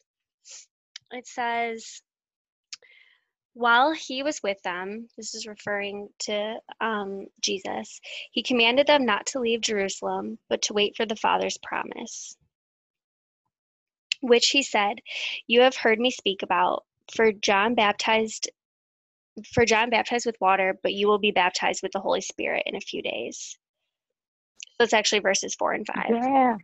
It 1.12 1.28
says, 1.28 2.02
while 3.54 3.94
he 3.94 4.24
was 4.24 4.42
with 4.44 4.62
them, 4.64 5.08
this 5.18 5.34
is 5.36 5.48
referring 5.48 6.10
to 6.22 6.56
um, 6.82 7.28
Jesus, 7.42 8.00
he 8.32 8.44
commanded 8.44 8.88
them 8.88 9.06
not 9.06 9.28
to 9.28 9.40
leave 9.40 9.62
Jerusalem, 9.62 10.38
but 10.50 10.64
to 10.64 10.74
wait 10.74 10.96
for 10.98 11.06
the 11.06 11.16
Father's 11.16 11.58
promise 11.58 12.36
which 14.22 14.48
he 14.48 14.64
said, 14.64 15.00
You 15.48 15.62
have 15.62 15.76
heard 15.76 16.00
me 16.00 16.12
speak 16.12 16.44
about, 16.44 16.84
for 17.14 17.32
John 17.32 17.76
baptized 17.76 18.50
for 19.54 19.66
John 19.66 19.90
baptized 19.90 20.26
with 20.26 20.40
water, 20.40 20.80
but 20.82 20.94
you 20.94 21.08
will 21.08 21.20
be 21.20 21.32
baptized 21.32 21.84
with 21.84 21.92
the 21.92 22.00
Holy 22.00 22.22
Spirit 22.22 22.64
in 22.66 22.76
a 22.76 22.82
few 22.82 23.02
days. 23.02 23.58
So 24.78 24.86
it's 24.86 24.94
actually 24.94 25.20
verses 25.20 25.56
four 25.56 25.74
and 25.74 25.86
five. 25.86 26.10
Yeah. 26.10 26.56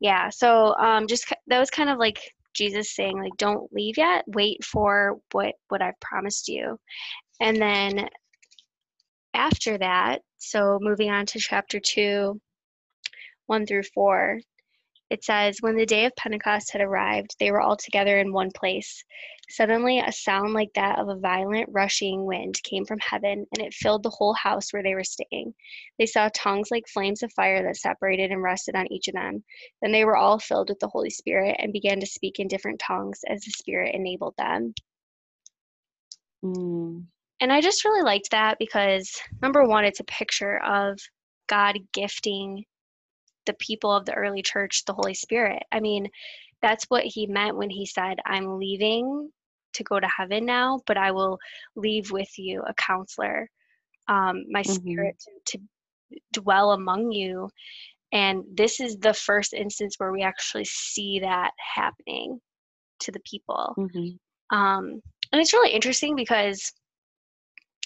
Yeah, 0.00 0.30
so 0.30 0.74
um, 0.76 1.06
just 1.06 1.32
that 1.46 1.58
was 1.58 1.70
kind 1.70 1.90
of 1.90 1.98
like 1.98 2.20
Jesus 2.54 2.94
saying 2.94 3.18
like 3.22 3.36
don't 3.36 3.72
leave 3.72 3.96
yet. 3.98 4.24
Wait 4.26 4.64
for 4.64 5.18
what 5.32 5.54
what 5.68 5.82
I've 5.82 6.00
promised 6.00 6.48
you. 6.48 6.78
And 7.40 7.60
then 7.60 8.08
after 9.34 9.78
that 9.78 10.20
so 10.38 10.78
moving 10.80 11.10
on 11.10 11.26
to 11.26 11.38
chapter 11.38 11.78
2 11.80 12.40
1 13.46 13.66
through 13.66 13.82
4 13.94 14.40
it 15.10 15.24
says, 15.24 15.58
When 15.60 15.76
the 15.76 15.84
day 15.84 16.04
of 16.04 16.14
Pentecost 16.14 16.72
had 16.72 16.80
arrived, 16.80 17.34
they 17.38 17.50
were 17.50 17.60
all 17.60 17.76
together 17.76 18.18
in 18.18 18.32
one 18.32 18.50
place. 18.52 19.04
Suddenly, 19.48 19.98
a 19.98 20.12
sound 20.12 20.52
like 20.52 20.70
that 20.76 21.00
of 21.00 21.08
a 21.08 21.16
violent, 21.16 21.68
rushing 21.72 22.24
wind 22.24 22.62
came 22.62 22.84
from 22.84 23.00
heaven, 23.00 23.44
and 23.52 23.66
it 23.66 23.74
filled 23.74 24.04
the 24.04 24.10
whole 24.10 24.34
house 24.34 24.72
where 24.72 24.84
they 24.84 24.94
were 24.94 25.02
staying. 25.02 25.52
They 25.98 26.06
saw 26.06 26.30
tongues 26.32 26.68
like 26.70 26.86
flames 26.86 27.24
of 27.24 27.32
fire 27.32 27.60
that 27.64 27.76
separated 27.76 28.30
and 28.30 28.40
rested 28.40 28.76
on 28.76 28.90
each 28.92 29.08
of 29.08 29.14
them. 29.14 29.42
Then 29.82 29.90
they 29.90 30.04
were 30.04 30.16
all 30.16 30.38
filled 30.38 30.68
with 30.68 30.78
the 30.78 30.88
Holy 30.88 31.10
Spirit 31.10 31.56
and 31.58 31.72
began 31.72 31.98
to 31.98 32.06
speak 32.06 32.38
in 32.38 32.46
different 32.46 32.78
tongues 32.78 33.18
as 33.26 33.40
the 33.40 33.50
Spirit 33.50 33.94
enabled 33.94 34.34
them. 34.38 34.72
Mm. 36.44 37.06
And 37.40 37.52
I 37.52 37.60
just 37.60 37.84
really 37.84 38.02
liked 38.02 38.30
that 38.30 38.58
because, 38.60 39.20
number 39.42 39.64
one, 39.64 39.84
it's 39.84 40.00
a 40.00 40.04
picture 40.04 40.58
of 40.58 41.00
God 41.48 41.76
gifting 41.92 42.64
the 43.50 43.64
people 43.64 43.92
of 43.92 44.04
the 44.04 44.14
early 44.14 44.42
church 44.42 44.84
the 44.84 44.92
Holy 44.94 45.14
Spirit. 45.14 45.62
I 45.72 45.80
mean, 45.80 46.08
that's 46.62 46.84
what 46.84 47.04
he 47.04 47.26
meant 47.26 47.56
when 47.56 47.70
he 47.70 47.84
said, 47.86 48.18
I'm 48.24 48.58
leaving 48.58 49.30
to 49.72 49.84
go 49.84 49.98
to 49.98 50.08
heaven 50.08 50.44
now, 50.44 50.80
but 50.86 50.96
I 50.96 51.10
will 51.10 51.38
leave 51.74 52.10
with 52.10 52.30
you 52.38 52.62
a 52.62 52.74
counselor, 52.74 53.48
um, 54.08 54.44
my 54.50 54.62
mm-hmm. 54.62 54.72
spirit 54.72 55.16
to, 55.46 55.58
to 55.58 55.64
dwell 56.32 56.72
among 56.72 57.12
you. 57.12 57.48
And 58.12 58.44
this 58.52 58.80
is 58.80 58.96
the 58.96 59.14
first 59.14 59.52
instance 59.52 59.94
where 59.98 60.12
we 60.12 60.22
actually 60.22 60.64
see 60.64 61.20
that 61.20 61.52
happening 61.74 62.40
to 63.00 63.12
the 63.12 63.20
people. 63.20 63.74
Mm-hmm. 63.78 64.56
Um, 64.56 65.00
and 65.32 65.40
it's 65.40 65.52
really 65.52 65.72
interesting 65.72 66.16
because 66.16 66.72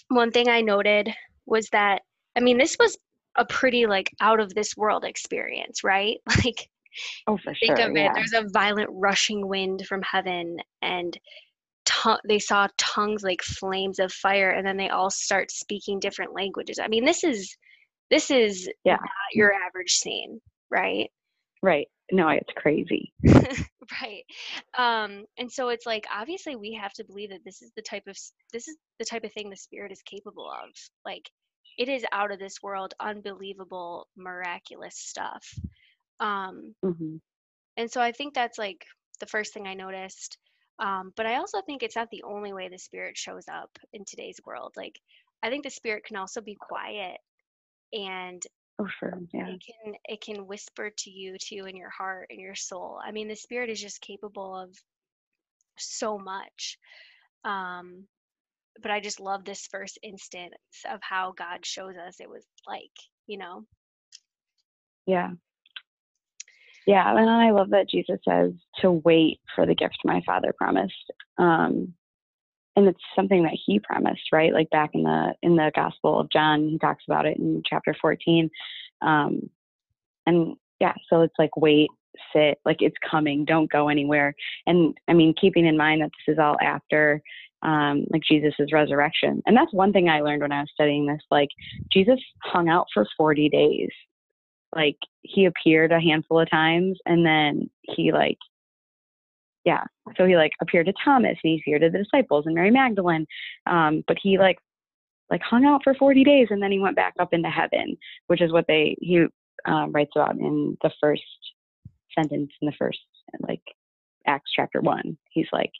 one 0.09 0.31
thing 0.31 0.49
I 0.49 0.61
noted 0.61 1.09
was 1.45 1.69
that, 1.69 2.01
I 2.35 2.39
mean, 2.39 2.57
this 2.57 2.75
was 2.79 2.97
a 3.37 3.45
pretty 3.45 3.85
like 3.85 4.11
out 4.21 4.39
of 4.39 4.53
this 4.53 4.75
world 4.77 5.03
experience, 5.03 5.83
right? 5.83 6.17
Like 6.43 6.69
oh, 7.27 7.37
for 7.37 7.53
think 7.55 7.77
sure, 7.77 7.89
of 7.89 7.95
it. 7.95 8.11
There's 8.13 8.33
a 8.33 8.47
violent 8.53 8.89
rushing 8.91 9.47
wind 9.47 9.85
from 9.87 10.01
heaven, 10.01 10.57
and 10.81 11.17
to- 11.85 12.21
they 12.27 12.39
saw 12.39 12.67
tongues 12.77 13.23
like 13.23 13.41
flames 13.41 13.99
of 13.99 14.11
fire, 14.11 14.51
and 14.51 14.65
then 14.65 14.77
they 14.77 14.89
all 14.89 15.09
start 15.09 15.51
speaking 15.51 15.99
different 15.99 16.33
languages. 16.33 16.79
I 16.79 16.87
mean, 16.87 17.03
this 17.03 17.23
is 17.23 17.55
this 18.11 18.31
is 18.31 18.69
yeah. 18.83 18.93
not 18.93 19.33
your 19.33 19.53
average 19.53 19.91
scene, 19.91 20.39
right? 20.69 21.09
Right. 21.61 21.87
No, 22.11 22.29
it's 22.29 22.51
crazy. 22.55 23.11
right. 24.01 24.23
Um, 24.77 25.25
and 25.39 25.51
so 25.51 25.69
it's 25.69 25.87
like 25.87 26.05
obviously 26.13 26.55
we 26.55 26.73
have 26.79 26.93
to 26.93 27.03
believe 27.03 27.31
that 27.31 27.43
this 27.43 27.63
is 27.63 27.71
the 27.75 27.81
type 27.81 28.03
of 28.07 28.15
this 28.53 28.67
is 28.67 28.77
the 28.99 29.05
type 29.05 29.23
of 29.23 29.33
thing 29.33 29.49
the 29.49 29.55
spirit 29.55 29.91
is 29.91 30.03
capable 30.03 30.49
of. 30.49 30.69
Like 31.03 31.29
it 31.77 31.89
is 31.89 32.05
out 32.11 32.31
of 32.31 32.39
this 32.39 32.61
world, 32.61 32.93
unbelievable, 32.99 34.07
miraculous 34.15 34.97
stuff. 34.97 35.53
Um, 36.19 36.75
mm-hmm. 36.83 37.17
And 37.77 37.91
so 37.91 38.01
I 38.01 38.11
think 38.11 38.33
that's 38.33 38.57
like 38.57 38.85
the 39.19 39.25
first 39.25 39.53
thing 39.53 39.67
I 39.67 39.73
noticed. 39.73 40.37
Um, 40.79 41.13
but 41.15 41.25
I 41.25 41.37
also 41.37 41.61
think 41.61 41.83
it's 41.83 41.95
not 41.95 42.09
the 42.11 42.23
only 42.23 42.53
way 42.53 42.69
the 42.69 42.77
spirit 42.77 43.17
shows 43.17 43.45
up 43.51 43.69
in 43.93 44.03
today's 44.05 44.39
world. 44.45 44.73
Like, 44.75 44.99
I 45.41 45.49
think 45.49 45.63
the 45.63 45.69
spirit 45.69 46.03
can 46.05 46.17
also 46.17 46.41
be 46.41 46.55
quiet 46.55 47.17
and 47.93 48.41
oh 48.79 48.87
sure 48.99 49.17
yeah 49.33 49.47
it 49.47 49.63
can 49.63 49.93
it 50.05 50.21
can 50.21 50.47
whisper 50.47 50.91
to 50.97 51.09
you 51.09 51.37
too 51.39 51.65
in 51.65 51.75
your 51.75 51.89
heart 51.89 52.27
and 52.29 52.39
your 52.39 52.55
soul 52.55 52.99
i 53.03 53.11
mean 53.11 53.27
the 53.27 53.35
spirit 53.35 53.69
is 53.69 53.81
just 53.81 54.01
capable 54.01 54.55
of 54.55 54.69
so 55.77 56.17
much 56.17 56.77
um 57.43 58.05
but 58.81 58.91
I 58.91 58.99
just 58.99 59.19
love 59.19 59.45
this 59.45 59.67
first 59.71 59.99
instance 60.03 60.53
of 60.91 60.99
how 61.01 61.33
God 61.37 61.65
shows 61.65 61.95
us 61.95 62.19
it 62.19 62.29
was 62.29 62.43
like, 62.67 62.91
you 63.27 63.37
know. 63.37 63.65
Yeah. 65.05 65.31
Yeah, 66.87 67.17
and 67.17 67.29
I 67.29 67.49
love 67.49 67.71
that 67.71 67.89
Jesus 67.89 68.19
says 68.27 68.51
to 68.81 68.91
wait 68.91 69.39
for 69.55 69.65
the 69.65 69.73
gift 69.73 69.97
my 70.03 70.21
father 70.25 70.53
promised. 70.55 70.93
Um, 71.37 71.93
and 72.75 72.87
it's 72.87 72.99
something 73.15 73.43
that 73.43 73.57
he 73.65 73.79
promised, 73.79 74.31
right? 74.31 74.53
Like 74.53 74.69
back 74.69 74.91
in 74.93 75.03
the 75.03 75.33
in 75.41 75.55
the 75.55 75.71
Gospel 75.73 76.19
of 76.19 76.29
John, 76.31 76.69
he 76.69 76.77
talks 76.77 77.03
about 77.07 77.25
it 77.25 77.37
in 77.37 77.63
chapter 77.67 77.95
14. 77.99 78.49
Um, 79.01 79.49
and 80.27 80.55
yeah, 80.79 80.93
so 81.09 81.21
it's 81.21 81.33
like 81.39 81.55
wait, 81.57 81.89
sit, 82.33 82.59
like 82.65 82.81
it's 82.81 82.97
coming, 83.09 83.45
don't 83.45 83.71
go 83.71 83.87
anywhere. 83.87 84.35
And 84.67 84.95
I 85.07 85.13
mean, 85.13 85.33
keeping 85.39 85.65
in 85.65 85.77
mind 85.77 86.01
that 86.01 86.11
this 86.27 86.33
is 86.33 86.39
all 86.39 86.57
after 86.61 87.21
um, 87.65 88.05
like 88.11 88.21
Jesus's 88.21 88.71
resurrection. 88.71 89.41
And 89.45 89.57
that's 89.57 89.73
one 89.73 89.91
thing 89.91 90.07
I 90.07 90.21
learned 90.21 90.43
when 90.43 90.51
I 90.51 90.61
was 90.61 90.69
studying 90.73 91.07
this. 91.07 91.21
Like 91.31 91.49
Jesus 91.91 92.19
hung 92.43 92.69
out 92.69 92.85
for 92.93 93.07
40 93.17 93.49
days. 93.49 93.89
Like 94.73 94.97
he 95.23 95.45
appeared 95.45 95.91
a 95.91 95.99
handful 95.99 96.39
of 96.39 96.49
times 96.49 96.99
and 97.05 97.25
then 97.25 97.69
he 97.81 98.11
like, 98.11 98.37
yeah. 99.63 99.83
So 100.15 100.27
he 100.27 100.35
like 100.35 100.51
appeared 100.61 100.85
to 100.85 100.93
Thomas 101.03 101.37
and 101.43 101.51
he 101.53 101.59
appeared 101.59 101.81
to 101.81 101.89
the 101.89 102.03
disciples 102.03 102.45
and 102.45 102.53
Mary 102.53 102.69
Magdalene. 102.69 103.25
Um, 103.65 104.03
but 104.07 104.17
he 104.21 104.37
like, 104.37 104.59
like 105.31 105.41
hung 105.41 105.65
out 105.65 105.81
for 105.83 105.95
40 105.95 106.23
days 106.23 106.47
and 106.51 106.61
then 106.61 106.71
he 106.71 106.77
went 106.77 106.95
back 106.95 107.15
up 107.19 107.33
into 107.33 107.49
heaven, 107.49 107.97
which 108.27 108.41
is 108.41 108.51
what 108.51 108.65
they, 108.67 108.95
he 108.99 109.25
um, 109.65 109.91
writes 109.91 110.11
about 110.15 110.37
in 110.37 110.77
the 110.83 110.91
first 111.01 111.23
sentence 112.13 112.51
in 112.61 112.67
the 112.67 112.75
first 112.77 112.99
like 113.47 113.61
Acts 114.27 114.51
chapter 114.55 114.81
one. 114.81 115.17
He's 115.31 115.47
like, 115.51 115.71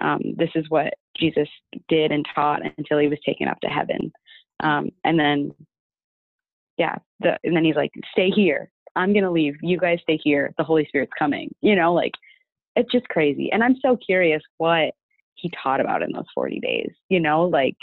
um, 0.00 0.20
this 0.36 0.50
is 0.54 0.64
what 0.68 0.94
Jesus 1.18 1.48
did 1.88 2.12
and 2.12 2.26
taught 2.34 2.62
until 2.78 2.98
he 2.98 3.08
was 3.08 3.18
taken 3.24 3.48
up 3.48 3.60
to 3.60 3.68
heaven. 3.68 4.12
Um, 4.60 4.90
and 5.04 5.18
then, 5.18 5.52
yeah, 6.76 6.96
the, 7.20 7.38
and 7.44 7.56
then 7.56 7.64
he's 7.64 7.76
like, 7.76 7.92
stay 8.12 8.30
here. 8.30 8.70
I'm 8.94 9.12
going 9.12 9.24
to 9.24 9.30
leave. 9.30 9.56
You 9.62 9.78
guys 9.78 9.98
stay 10.02 10.18
here. 10.22 10.54
The 10.56 10.64
Holy 10.64 10.86
Spirit's 10.86 11.12
coming. 11.18 11.54
You 11.60 11.76
know, 11.76 11.92
like 11.92 12.12
it's 12.76 12.92
just 12.92 13.08
crazy. 13.08 13.50
And 13.52 13.64
I'm 13.64 13.76
so 13.80 13.96
curious 13.96 14.42
what 14.58 14.94
he 15.34 15.50
taught 15.62 15.80
about 15.80 16.02
in 16.02 16.12
those 16.12 16.26
40 16.34 16.60
days, 16.60 16.90
you 17.08 17.20
know, 17.20 17.44
like. 17.44 17.76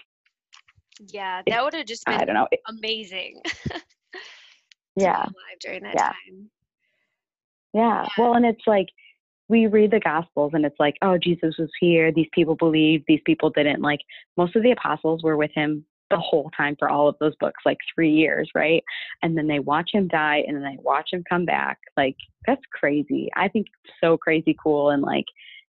Yeah, 1.09 1.41
that 1.47 1.63
would 1.63 1.73
have 1.73 1.87
just 1.87 2.05
been 2.05 2.15
I 2.15 2.25
don't 2.25 2.35
know. 2.35 2.47
amazing. 2.67 3.41
yeah. 4.95 5.25
during 5.59 5.83
that 5.83 5.95
yeah. 5.95 6.07
time. 6.07 6.49
Yeah. 7.73 7.81
yeah. 7.81 8.05
Well, 8.17 8.35
and 8.35 8.45
it's 8.45 8.61
like, 8.67 8.87
we 9.53 9.67
read 9.67 9.91
the 9.91 9.99
gospels 9.99 10.51
and 10.55 10.65
it's 10.65 10.79
like 10.79 10.95
oh 11.03 11.15
jesus 11.17 11.55
was 11.59 11.69
here. 11.79 12.11
These 12.11 12.29
people 12.33 12.55
believed. 12.55 13.05
These 13.07 13.21
people 13.23 13.51
didn't. 13.51 13.81
Like 13.81 13.99
most 14.35 14.55
of 14.55 14.63
the 14.63 14.71
apostles 14.71 15.21
were 15.23 15.37
with 15.37 15.51
him 15.53 15.85
the 16.09 16.17
whole 16.17 16.49
time 16.57 16.75
for 16.77 16.89
all 16.89 17.07
of 17.07 17.15
those 17.19 17.35
books 17.39 17.61
like 17.63 17.77
three 17.93 18.11
years 18.11 18.49
right? 18.55 18.83
And 19.21 19.37
then 19.37 19.47
they 19.47 19.59
watch 19.59 19.91
him 19.93 20.07
die 20.07 20.43
and 20.47 20.55
then 20.55 20.63
they 20.63 20.77
watch 20.81 21.09
him 21.13 21.23
come 21.29 21.45
back. 21.45 21.77
Like 21.95 22.15
that's 22.47 22.61
crazy. 22.73 23.29
I 23.35 23.47
think 23.47 23.67
so 24.01 24.17
crazy 24.17 24.55
cool 24.61 24.89
and 24.89 25.03
like 25.03 25.25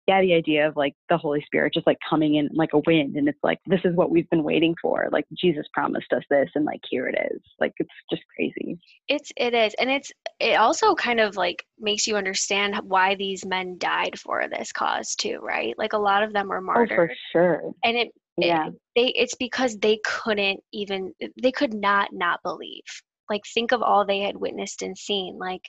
yeah, 0.06 0.20
the 0.20 0.34
idea 0.34 0.68
of 0.68 0.76
like 0.76 0.94
the 1.08 1.16
Holy 1.16 1.42
Spirit 1.46 1.72
just 1.72 1.86
like 1.86 1.96
coming 2.08 2.34
in 2.34 2.50
like 2.52 2.74
a 2.74 2.82
wind 2.86 3.16
and 3.16 3.26
it's 3.26 3.38
like, 3.42 3.58
this 3.66 3.80
is 3.84 3.96
what 3.96 4.10
we've 4.10 4.28
been 4.28 4.42
waiting 4.42 4.74
for. 4.82 5.08
Like 5.10 5.24
Jesus 5.32 5.66
promised 5.72 6.12
us 6.12 6.22
this 6.28 6.50
and 6.54 6.66
like 6.66 6.80
here 6.90 7.08
it 7.08 7.18
is. 7.32 7.40
Like 7.58 7.72
it's 7.78 7.90
just 8.10 8.22
crazy. 8.36 8.78
It's, 9.08 9.32
it 9.36 9.54
is. 9.54 9.74
And 9.78 9.90
it's, 9.90 10.12
it 10.40 10.54
also 10.54 10.94
kind 10.94 11.20
of 11.20 11.36
like 11.36 11.64
makes 11.78 12.06
you 12.06 12.16
understand 12.16 12.76
why 12.84 13.14
these 13.14 13.46
men 13.46 13.78
died 13.78 14.18
for 14.18 14.46
this 14.48 14.72
cause 14.72 15.14
too, 15.14 15.38
right? 15.42 15.74
Like 15.78 15.94
a 15.94 15.98
lot 15.98 16.22
of 16.22 16.34
them 16.34 16.48
were 16.48 16.60
martyred. 16.60 16.92
Oh, 16.92 17.06
for 17.06 17.14
sure. 17.32 17.72
And 17.82 17.96
it, 17.96 18.08
yeah. 18.36 18.66
It, 18.66 18.74
they, 18.94 19.06
it's 19.16 19.36
because 19.36 19.78
they 19.78 20.00
couldn't 20.04 20.60
even, 20.72 21.14
they 21.42 21.52
could 21.52 21.72
not 21.72 22.10
not 22.12 22.40
believe. 22.42 22.82
Like 23.30 23.42
think 23.54 23.72
of 23.72 23.80
all 23.80 24.04
they 24.04 24.20
had 24.20 24.36
witnessed 24.36 24.82
and 24.82 24.98
seen. 24.98 25.38
Like, 25.38 25.62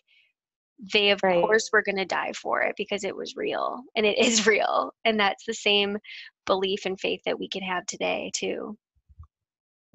they 0.94 1.12
of 1.12 1.20
right. 1.24 1.42
course 1.42 1.70
were 1.72 1.84
going 1.84 1.96
to 1.96 2.06
die 2.06 2.34
for 2.34 2.62
it 2.62 2.76
because 2.78 3.04
it 3.04 3.16
was 3.16 3.36
real 3.36 3.82
and 3.96 4.06
it 4.06 4.18
is 4.18 4.46
real 4.48 4.92
and 5.06 5.20
that's 5.20 5.46
the 5.46 5.54
same 5.54 5.98
belief 6.46 6.86
and 6.86 7.00
faith 7.00 7.22
that 7.26 7.40
we 7.40 7.48
can 7.48 7.64
have 7.64 7.86
today 7.86 8.32
too 8.36 8.78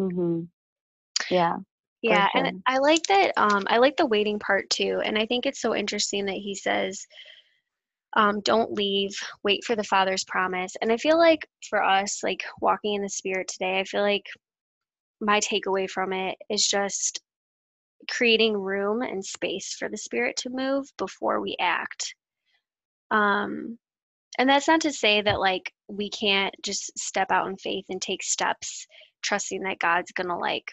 mhm 0.01 0.49
yeah 1.31 1.57
yeah 2.03 2.29
sure. 2.33 2.45
and 2.45 2.63
i 2.67 2.79
like 2.79 3.03
that 3.09 3.33
um 3.37 3.65
i 3.67 3.79
like 3.79 3.97
the 3.97 4.07
waiting 4.07 4.39
part 4.39 4.69
too 4.71 5.01
and 5.05 5.19
i 5.19 5.27
think 5.27 5.45
it's 5.45 5.61
so 5.61 5.75
interesting 5.75 6.27
that 6.27 6.37
he 6.37 6.55
says 6.55 7.07
um, 8.17 8.41
don't 8.41 8.73
leave 8.73 9.13
wait 9.45 9.63
for 9.65 9.77
the 9.77 9.85
father's 9.85 10.25
promise 10.25 10.75
and 10.83 10.91
i 10.91 10.97
feel 10.97 11.17
like 11.17 11.47
for 11.69 11.81
us 11.81 12.23
like 12.25 12.43
walking 12.61 12.95
in 12.95 13.03
the 13.03 13.09
spirit 13.09 13.47
today 13.47 13.79
i 13.79 13.85
feel 13.85 14.03
like 14.03 14.25
my 15.21 15.39
takeaway 15.39 15.89
from 15.89 16.13
it 16.13 16.37
is 16.49 16.67
just 16.67 17.21
creating 18.09 18.57
room 18.57 19.03
and 19.03 19.25
space 19.25 19.75
for 19.79 19.89
the 19.89 19.97
spirit 19.97 20.37
to 20.37 20.51
move 20.51 20.87
before 20.97 21.41
we 21.41 21.57
act. 21.61 22.15
Um 23.11 23.79
and 24.39 24.49
that's 24.49 24.69
not 24.69 24.81
to 24.83 24.93
say 24.93 25.23
that 25.23 25.41
like 25.41 25.73
we 25.89 26.09
can't 26.09 26.55
just 26.63 26.97
step 26.99 27.31
out 27.31 27.49
in 27.49 27.57
faith 27.57 27.85
and 27.89 28.01
take 28.01 28.23
steps 28.23 28.87
trusting 29.23 29.63
that 29.63 29.81
god's 29.81 30.13
gonna 30.13 30.39
like 30.39 30.71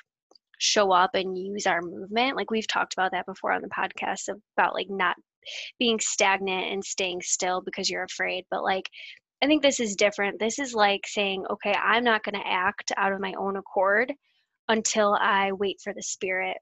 show 0.60 0.92
up 0.92 1.12
and 1.14 1.38
use 1.38 1.66
our 1.66 1.82
movement. 1.82 2.36
Like 2.36 2.52
we've 2.52 2.68
talked 2.68 2.94
about 2.94 3.12
that 3.12 3.26
before 3.26 3.52
on 3.52 3.62
the 3.62 3.70
podcast 3.70 4.30
about 4.58 4.74
like 4.74 4.90
not 4.90 5.16
being 5.80 6.00
stagnant 6.00 6.72
and 6.72 6.84
staying 6.84 7.22
still 7.22 7.62
because 7.62 7.90
you're 7.90 8.04
afraid, 8.04 8.46
but 8.50 8.64
like 8.64 8.90
I 9.42 9.46
think 9.46 9.62
this 9.62 9.80
is 9.80 9.96
different. 9.96 10.40
This 10.40 10.58
is 10.58 10.74
like 10.74 11.02
saying, 11.06 11.46
okay, 11.50 11.74
I'm 11.74 12.04
not 12.04 12.24
going 12.24 12.42
to 12.42 12.48
act 12.48 12.92
out 12.98 13.14
of 13.14 13.20
my 13.20 13.34
own 13.38 13.56
accord 13.56 14.12
until 14.68 15.14
I 15.14 15.52
wait 15.52 15.80
for 15.84 15.94
the 15.94 16.02
spirit 16.02 16.58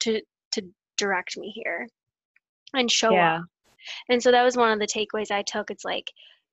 to 0.00 0.20
to 0.52 0.62
direct 0.96 1.36
me 1.36 1.50
here 1.54 1.88
and 2.74 2.90
show 2.90 3.12
yeah. 3.12 3.38
up. 3.38 3.42
And 4.08 4.22
so 4.22 4.30
that 4.30 4.42
was 4.42 4.56
one 4.56 4.72
of 4.72 4.78
the 4.78 4.86
takeaways 4.86 5.30
I 5.30 5.42
took. 5.42 5.70
It's 5.70 5.84
like, 5.84 6.10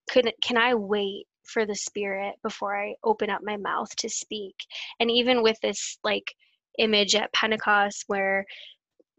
could 0.09 0.31
can 0.41 0.57
I 0.57 0.75
wait 0.75 1.25
for 1.43 1.65
the 1.65 1.75
spirit 1.75 2.35
before 2.43 2.77
I 2.77 2.95
open 3.03 3.29
up 3.29 3.41
my 3.43 3.57
mouth 3.57 3.93
to 3.97 4.09
speak? 4.09 4.55
And 4.99 5.11
even 5.11 5.43
with 5.43 5.57
this 5.61 5.97
like 6.03 6.33
image 6.77 7.15
at 7.15 7.33
Pentecost 7.33 8.03
where 8.07 8.45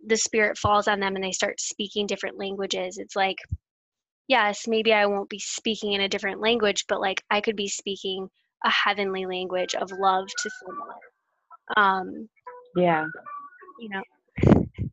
the 0.07 0.17
spirit 0.17 0.57
falls 0.57 0.87
on 0.87 1.01
them 1.01 1.17
and 1.17 1.25
they 1.25 1.33
start 1.33 1.61
speaking 1.61 2.07
different 2.07 2.39
languages, 2.39 2.99
it's 2.99 3.17
like 3.17 3.39
yes, 4.29 4.69
maybe 4.69 4.93
I 4.93 5.07
won't 5.07 5.31
be 5.31 5.39
speaking 5.39 5.95
in 5.95 6.03
a 6.03 6.09
different 6.09 6.41
language, 6.41 6.85
but 6.87 7.01
like 7.01 7.25
I 7.31 7.41
could 7.41 7.57
be 7.57 7.69
speaking 7.69 8.29
a 8.65 8.71
heavenly 8.71 9.27
language 9.27 9.75
of 9.75 9.91
love 9.91 10.27
to 10.27 10.51
someone. 10.61 10.97
Um, 11.77 12.29
yeah. 12.77 13.07
You 13.81 13.89
know, 13.89 14.03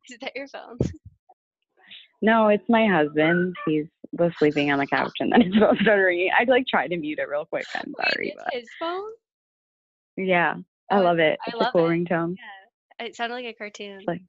is 0.10 0.18
that 0.22 0.36
your 0.36 0.48
phone? 0.48 0.78
No, 2.22 2.48
it's 2.48 2.68
my 2.70 2.88
husband. 2.88 3.56
He's 3.66 3.86
was 4.18 4.32
sleeping 4.38 4.72
on 4.72 4.80
the 4.80 4.88
couch 4.88 5.12
and 5.20 5.32
then 5.32 5.42
his 5.42 5.56
phone 5.56 5.78
started 5.82 6.02
ringing. 6.02 6.30
I'd 6.38 6.48
like 6.48 6.66
try 6.68 6.88
to 6.88 6.98
mute 6.98 7.20
it 7.20 7.28
real 7.30 7.46
quick. 7.46 7.66
I'm 7.76 7.94
sorry. 8.00 8.28
Wait, 8.28 8.36
but... 8.38 8.54
his 8.54 8.70
phone? 8.80 9.12
Yeah. 10.18 10.56
I 10.90 11.00
oh, 11.00 11.04
love 11.04 11.20
it. 11.20 11.38
I 11.46 11.50
it's 11.50 11.58
love 11.58 11.68
a 11.68 11.72
cool 11.72 11.88
it. 11.88 11.90
ringtone. 11.90 12.36
Yeah. 12.38 13.06
It 13.06 13.16
sounded 13.16 13.36
like 13.36 13.46
a 13.46 13.54
cartoon. 13.54 13.98
It's 14.00 14.08
like, 14.08 14.22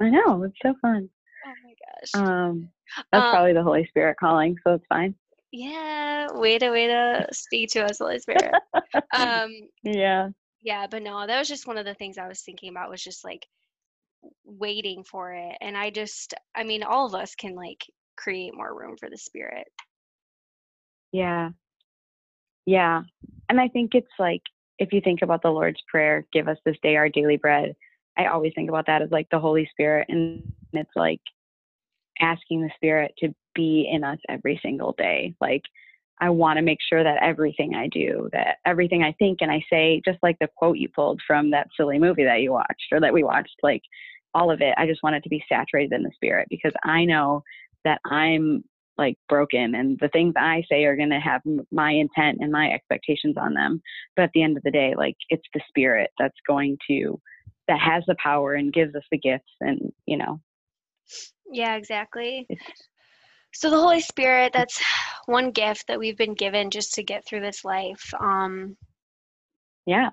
I 0.00 0.08
know. 0.08 0.42
It's 0.44 0.56
so 0.62 0.74
fun. 0.80 1.10
Oh 1.46 1.52
my 1.64 1.74
gosh. 1.84 2.28
Um, 2.28 2.68
that's 3.12 3.24
um, 3.24 3.30
probably 3.30 3.52
the 3.52 3.62
Holy 3.62 3.86
Spirit 3.88 4.16
calling, 4.18 4.56
so 4.64 4.74
it's 4.74 4.86
fine. 4.88 5.14
Yeah, 5.52 6.28
way 6.32 6.58
to 6.58 6.70
way 6.70 6.86
to 6.88 7.26
speak 7.32 7.70
to 7.70 7.84
us, 7.84 7.98
Holy 7.98 8.18
Spirit. 8.18 8.52
um, 9.14 9.50
yeah. 9.82 10.28
Yeah, 10.62 10.86
but 10.90 11.02
no, 11.02 11.26
that 11.26 11.38
was 11.38 11.48
just 11.48 11.66
one 11.66 11.78
of 11.78 11.84
the 11.84 11.94
things 11.94 12.18
I 12.18 12.28
was 12.28 12.42
thinking 12.42 12.70
about 12.70 12.90
was 12.90 13.02
just 13.02 13.24
like 13.24 13.46
waiting 14.44 15.04
for 15.04 15.32
it, 15.32 15.56
and 15.60 15.76
I 15.76 15.90
just, 15.90 16.34
I 16.54 16.64
mean, 16.64 16.82
all 16.82 17.06
of 17.06 17.14
us 17.14 17.34
can 17.34 17.54
like 17.54 17.84
create 18.16 18.54
more 18.54 18.78
room 18.78 18.96
for 18.98 19.08
the 19.10 19.18
Spirit. 19.18 19.66
Yeah. 21.12 21.50
Yeah, 22.66 23.00
and 23.48 23.58
I 23.58 23.68
think 23.68 23.94
it's 23.94 24.06
like 24.18 24.42
if 24.78 24.92
you 24.92 25.00
think 25.00 25.22
about 25.22 25.40
the 25.40 25.48
Lord's 25.48 25.80
Prayer, 25.88 26.26
"Give 26.34 26.48
us 26.48 26.58
this 26.66 26.76
day 26.82 26.96
our 26.96 27.08
daily 27.08 27.38
bread." 27.38 27.74
I 28.18 28.26
always 28.26 28.52
think 28.54 28.68
about 28.68 28.84
that 28.88 29.00
as 29.00 29.10
like 29.10 29.26
the 29.30 29.40
Holy 29.40 29.66
Spirit, 29.72 30.06
and 30.10 30.42
it's 30.74 30.90
like 30.94 31.22
asking 32.20 32.60
the 32.60 32.70
Spirit 32.76 33.14
to 33.20 33.34
be 33.54 33.88
in 33.90 34.04
us 34.04 34.18
every 34.28 34.60
single 34.62 34.94
day. 34.98 35.34
Like, 35.40 35.62
I 36.20 36.28
want 36.28 36.58
to 36.58 36.62
make 36.62 36.80
sure 36.86 37.02
that 37.02 37.22
everything 37.22 37.74
I 37.74 37.86
do, 37.88 38.28
that 38.32 38.58
everything 38.66 39.02
I 39.02 39.12
think 39.12 39.38
and 39.40 39.50
I 39.50 39.64
say, 39.70 40.02
just 40.04 40.18
like 40.22 40.36
the 40.38 40.50
quote 40.56 40.76
you 40.76 40.90
pulled 40.90 41.22
from 41.26 41.50
that 41.52 41.68
silly 41.74 41.98
movie 41.98 42.24
that 42.24 42.42
you 42.42 42.52
watched 42.52 42.92
or 42.92 43.00
that 43.00 43.14
we 43.14 43.22
watched, 43.22 43.56
like 43.62 43.82
all 44.34 44.50
of 44.50 44.60
it, 44.60 44.74
I 44.76 44.86
just 44.86 45.02
want 45.02 45.16
it 45.16 45.22
to 45.22 45.28
be 45.28 45.42
saturated 45.48 45.92
in 45.92 46.02
the 46.02 46.10
Spirit 46.14 46.48
because 46.50 46.72
I 46.84 47.04
know 47.04 47.42
that 47.84 48.00
I'm 48.04 48.64
like 48.96 49.16
broken 49.28 49.76
and 49.76 49.96
the 50.00 50.08
things 50.08 50.34
I 50.36 50.64
say 50.70 50.84
are 50.84 50.96
going 50.96 51.10
to 51.10 51.20
have 51.20 51.40
my 51.70 51.92
intent 51.92 52.38
and 52.40 52.50
my 52.50 52.70
expectations 52.70 53.36
on 53.40 53.54
them. 53.54 53.80
But 54.16 54.24
at 54.24 54.30
the 54.34 54.42
end 54.42 54.56
of 54.56 54.62
the 54.64 54.72
day, 54.72 54.94
like 54.96 55.16
it's 55.30 55.46
the 55.54 55.60
Spirit 55.68 56.10
that's 56.18 56.36
going 56.46 56.76
to 56.88 57.20
that 57.68 57.78
has 57.78 58.02
the 58.06 58.16
power 58.22 58.54
and 58.54 58.72
gives 58.72 58.94
us 58.94 59.04
the 59.10 59.18
gifts 59.18 59.52
and 59.60 59.92
you 60.06 60.16
know. 60.16 60.40
Yeah 61.50 61.76
exactly. 61.76 62.46
So 63.54 63.70
the 63.70 63.78
holy 63.78 64.00
spirit 64.00 64.52
that's 64.52 64.82
one 65.26 65.52
gift 65.52 65.86
that 65.88 65.98
we've 65.98 66.18
been 66.18 66.34
given 66.34 66.70
just 66.70 66.94
to 66.94 67.02
get 67.02 67.26
through 67.26 67.40
this 67.40 67.64
life 67.64 68.12
um 68.20 68.76
yeah 69.86 70.10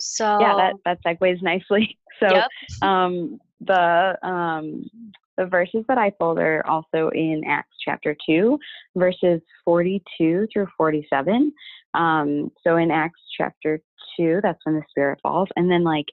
so 0.00 0.38
yeah 0.40 0.54
that 0.56 0.74
that 0.84 0.98
segues 1.04 1.42
nicely 1.42 1.98
so 2.20 2.28
yep. 2.30 2.48
um 2.82 3.38
the 3.60 4.16
um 4.26 4.88
the 5.36 5.46
verses 5.46 5.84
that 5.86 5.98
I 5.98 6.10
pulled 6.10 6.40
are 6.40 6.66
also 6.66 7.10
in 7.10 7.44
Acts 7.46 7.76
chapter 7.84 8.16
2, 8.26 8.58
verses 8.96 9.40
42 9.64 10.48
through 10.52 10.66
47. 10.76 11.52
Um, 11.94 12.50
so 12.66 12.76
in 12.76 12.90
Acts 12.90 13.20
chapter 13.36 13.80
2, 14.18 14.40
that's 14.42 14.58
when 14.64 14.74
the 14.74 14.82
Spirit 14.90 15.20
falls. 15.22 15.48
And 15.54 15.70
then, 15.70 15.84
like, 15.84 16.06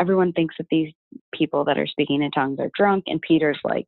everyone 0.00 0.32
thinks 0.32 0.54
that 0.58 0.66
these 0.70 0.92
people 1.32 1.64
that 1.64 1.78
are 1.78 1.86
speaking 1.86 2.22
in 2.22 2.30
tongues 2.30 2.58
are 2.58 2.70
drunk 2.76 3.04
and 3.06 3.20
peter's 3.22 3.58
like 3.64 3.86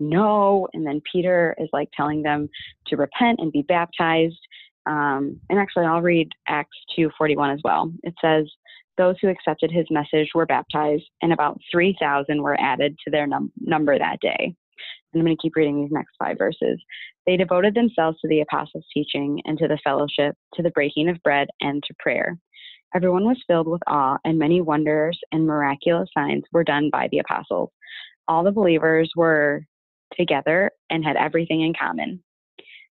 no 0.00 0.68
and 0.72 0.86
then 0.86 1.00
peter 1.10 1.54
is 1.58 1.68
like 1.72 1.88
telling 1.96 2.22
them 2.22 2.48
to 2.86 2.96
repent 2.96 3.38
and 3.40 3.52
be 3.52 3.62
baptized 3.62 4.38
um, 4.86 5.38
and 5.50 5.58
actually 5.58 5.84
i'll 5.84 6.02
read 6.02 6.28
acts 6.48 6.76
2.41 6.98 7.54
as 7.54 7.60
well 7.64 7.92
it 8.02 8.14
says 8.20 8.46
those 8.98 9.16
who 9.20 9.28
accepted 9.28 9.70
his 9.70 9.86
message 9.90 10.30
were 10.34 10.46
baptized 10.46 11.04
and 11.22 11.32
about 11.32 11.60
3000 11.70 12.42
were 12.42 12.58
added 12.60 12.96
to 13.04 13.10
their 13.10 13.26
num- 13.26 13.52
number 13.60 13.98
that 13.98 14.20
day 14.20 14.36
and 15.12 15.20
i'm 15.20 15.24
going 15.24 15.36
to 15.36 15.42
keep 15.42 15.56
reading 15.56 15.80
these 15.82 15.92
next 15.92 16.14
five 16.18 16.38
verses 16.38 16.80
they 17.26 17.36
devoted 17.36 17.74
themselves 17.74 18.18
to 18.20 18.28
the 18.28 18.40
apostles 18.40 18.84
teaching 18.92 19.40
and 19.44 19.58
to 19.58 19.68
the 19.68 19.78
fellowship 19.84 20.34
to 20.54 20.62
the 20.62 20.70
breaking 20.70 21.08
of 21.08 21.22
bread 21.22 21.48
and 21.60 21.82
to 21.86 21.94
prayer 21.98 22.36
Everyone 22.94 23.24
was 23.24 23.42
filled 23.46 23.68
with 23.68 23.82
awe, 23.86 24.16
and 24.24 24.38
many 24.38 24.60
wonders 24.60 25.18
and 25.32 25.46
miraculous 25.46 26.08
signs 26.16 26.44
were 26.52 26.64
done 26.64 26.88
by 26.90 27.08
the 27.10 27.18
apostles. 27.18 27.70
All 28.28 28.42
the 28.42 28.52
believers 28.52 29.10
were 29.16 29.66
together 30.16 30.70
and 30.88 31.04
had 31.04 31.16
everything 31.16 31.62
in 31.62 31.74
common. 31.78 32.22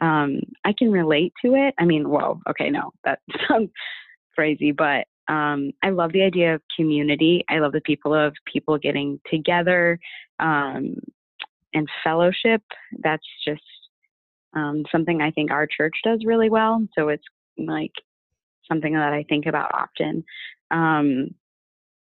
um, 0.00 0.40
I 0.64 0.72
can 0.76 0.90
relate 0.90 1.32
to 1.44 1.54
it. 1.54 1.74
I 1.78 1.84
mean, 1.84 2.08
whoa, 2.08 2.40
okay, 2.48 2.70
no, 2.70 2.92
that 3.04 3.20
sounds 3.48 3.70
crazy, 4.34 4.72
but 4.72 5.06
um, 5.28 5.72
I 5.82 5.90
love 5.90 6.12
the 6.12 6.22
idea 6.22 6.54
of 6.54 6.62
community. 6.76 7.44
I 7.48 7.58
love 7.58 7.72
the 7.72 7.80
people 7.80 8.14
of 8.14 8.34
people 8.52 8.78
getting 8.78 9.20
together 9.30 9.98
um, 10.38 10.96
and 11.72 11.88
fellowship. 12.02 12.62
That's 13.02 13.24
just 13.46 13.62
um, 14.54 14.84
something 14.92 15.20
I 15.20 15.30
think 15.30 15.50
our 15.50 15.66
church 15.66 15.94
does 16.04 16.20
really 16.24 16.50
well. 16.50 16.86
So 16.96 17.08
it's 17.08 17.24
like 17.56 17.92
something 18.68 18.94
that 18.94 19.12
I 19.12 19.24
think 19.28 19.46
about 19.46 19.74
often. 19.74 20.24
Um, 20.70 21.34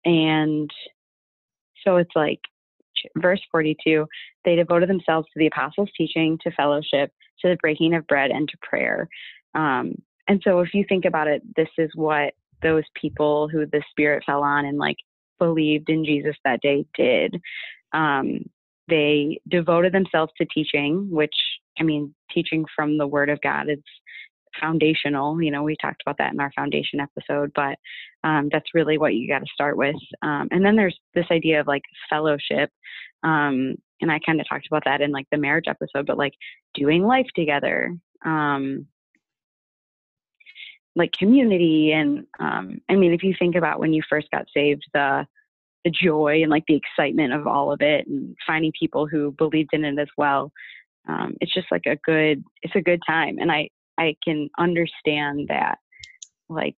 and 0.05 0.71
so 1.85 1.97
it's 1.97 2.11
like 2.15 2.41
verse 3.17 3.41
42 3.51 4.07
they 4.45 4.57
devoted 4.57 4.89
themselves 4.89 5.27
to 5.29 5.39
the 5.39 5.47
apostles' 5.47 5.91
teaching, 5.97 6.39
to 6.43 6.51
fellowship, 6.53 7.13
to 7.41 7.49
the 7.49 7.57
breaking 7.57 7.95
of 7.95 8.07
bread, 8.07 8.31
and 8.31 8.49
to 8.49 8.57
prayer. 8.63 9.09
Um, 9.55 9.95
and 10.29 10.41
so 10.45 10.61
if 10.61 10.75
you 10.75 10.85
think 10.89 11.05
about 11.05 11.29
it, 11.29 11.43
this 11.57 11.69
is 11.79 11.91
what 11.95 12.35
those 12.63 12.85
people 13.01 13.49
who 13.49 13.67
the 13.67 13.83
Spirit 13.91 14.23
fell 14.25 14.43
on 14.43 14.65
and 14.65 14.79
like 14.79 14.97
believed 15.39 15.91
in 15.91 16.05
Jesus 16.05 16.37
that 16.45 16.61
day 16.61 16.87
did. 16.97 17.41
Um, 17.93 18.49
they 18.89 19.41
devoted 19.49 19.93
themselves 19.93 20.33
to 20.39 20.47
teaching, 20.47 21.09
which 21.11 21.35
I 21.79 21.83
mean, 21.83 22.15
teaching 22.33 22.65
from 22.75 22.99
the 22.99 23.07
Word 23.07 23.31
of 23.31 23.41
God 23.41 23.69
is 23.69 23.79
foundational. 24.61 25.41
You 25.41 25.51
know, 25.51 25.63
we 25.63 25.77
talked 25.81 26.03
about 26.05 26.19
that 26.19 26.33
in 26.33 26.41
our 26.41 26.53
foundation 26.55 27.01
episode, 27.01 27.53
but 27.55 27.79
um, 28.25 28.49
that's 28.53 28.75
really 28.75 28.99
what 28.99 29.15
you 29.15 29.29
got 29.29 29.41
to 29.41 29.53
start 29.53 29.77
with. 29.77 29.97
Um, 30.23 30.49
and 30.51 30.65
then 30.65 30.77
there's 30.77 30.99
this 31.15 31.27
idea 31.31 31.61
of 31.61 31.67
like 31.67 31.83
fellowship. 32.09 32.71
Um, 33.23 33.77
and 34.01 34.11
I 34.11 34.19
kind 34.25 34.41
of 34.41 34.49
talked 34.49 34.67
about 34.67 34.85
that 34.85 35.01
in 35.01 35.13
like 35.13 35.27
the 35.31 35.39
marriage 35.39 35.67
episode, 35.69 36.07
but 36.07 36.19
like 36.19 36.35
doing 36.75 37.05
life 37.05 37.29
together, 37.35 37.97
um, 38.25 38.87
like 40.95 41.13
community. 41.13 41.93
And 41.93 42.27
um, 42.39 42.81
I 42.89 42.97
mean, 42.97 43.13
if 43.13 43.23
you 43.23 43.35
think 43.39 43.55
about 43.55 43.81
when 43.81 43.93
you 43.93 44.03
first 44.09 44.29
got 44.31 44.47
saved, 44.55 44.85
the 44.93 45.27
the 45.85 45.91
joy 45.91 46.43
and 46.43 46.51
like 46.51 46.65
the 46.69 46.77
excitement 46.77 47.33
of 47.33 47.47
all 47.47 47.73
of 47.73 47.81
it 47.81 48.07
and 48.07 48.37
finding 48.47 48.73
people 48.79 49.07
who 49.07 49.33
believed 49.33 49.71
in 49.73 49.85
it 49.85 49.99
as 49.99 50.09
well 50.17 50.53
um, 51.09 51.35
it's 51.41 51.53
just 51.53 51.67
like 51.71 51.87
a 51.87 51.97
good 52.05 52.43
it's 52.63 52.77
a 52.77 52.81
good 52.81 53.01
time 53.07 53.39
and 53.39 53.51
i 53.51 53.69
I 54.03 54.17
can 54.25 54.49
understand 54.59 55.49
that 55.49 55.79
like 56.49 56.77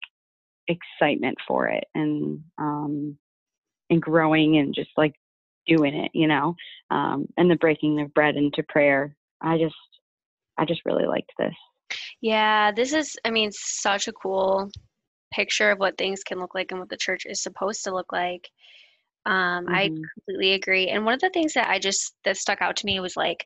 excitement 0.68 1.36
for 1.46 1.68
it 1.68 1.84
and 1.94 2.40
um 2.58 3.18
and 3.90 4.00
growing 4.00 4.56
and 4.56 4.74
just 4.74 4.90
like 4.96 5.14
doing 5.66 5.94
it, 5.94 6.10
you 6.14 6.26
know. 6.26 6.54
Um 6.90 7.26
and 7.36 7.50
the 7.50 7.56
breaking 7.56 8.00
of 8.00 8.14
bread 8.14 8.36
into 8.36 8.62
prayer. 8.62 9.16
I 9.40 9.58
just 9.58 9.74
I 10.58 10.64
just 10.64 10.82
really 10.84 11.06
liked 11.06 11.32
this. 11.38 11.54
Yeah, 12.20 12.72
this 12.72 12.92
is, 12.92 13.16
I 13.24 13.30
mean, 13.30 13.50
such 13.52 14.08
a 14.08 14.12
cool 14.12 14.70
picture 15.32 15.70
of 15.70 15.78
what 15.78 15.98
things 15.98 16.22
can 16.22 16.38
look 16.38 16.54
like 16.54 16.70
and 16.70 16.80
what 16.80 16.88
the 16.88 16.96
church 16.96 17.26
is 17.26 17.42
supposed 17.42 17.84
to 17.84 17.94
look 17.94 18.12
like. 18.12 18.48
Um, 19.26 19.66
mm-hmm. 19.66 19.74
I 19.74 19.88
completely 19.88 20.52
agree. 20.52 20.88
And 20.88 21.04
one 21.04 21.14
of 21.14 21.20
the 21.20 21.30
things 21.30 21.54
that 21.54 21.68
I 21.68 21.78
just 21.78 22.14
that 22.24 22.36
stuck 22.36 22.62
out 22.62 22.76
to 22.76 22.86
me 22.86 23.00
was 23.00 23.16
like, 23.16 23.44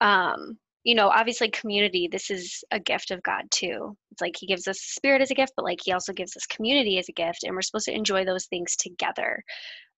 um, 0.00 0.58
you 0.84 0.94
know, 0.94 1.08
obviously 1.08 1.48
community. 1.48 2.08
This 2.10 2.30
is 2.30 2.62
a 2.70 2.78
gift 2.78 3.10
of 3.10 3.22
God 3.22 3.44
too. 3.50 3.96
It's 4.12 4.20
like 4.20 4.34
He 4.38 4.46
gives 4.46 4.68
us 4.68 4.78
spirit 4.80 5.22
as 5.22 5.30
a 5.30 5.34
gift, 5.34 5.54
but 5.56 5.64
like 5.64 5.80
He 5.82 5.92
also 5.92 6.12
gives 6.12 6.36
us 6.36 6.46
community 6.46 6.98
as 6.98 7.08
a 7.08 7.12
gift, 7.12 7.42
and 7.42 7.54
we're 7.54 7.62
supposed 7.62 7.86
to 7.86 7.94
enjoy 7.94 8.24
those 8.24 8.46
things 8.46 8.76
together. 8.76 9.42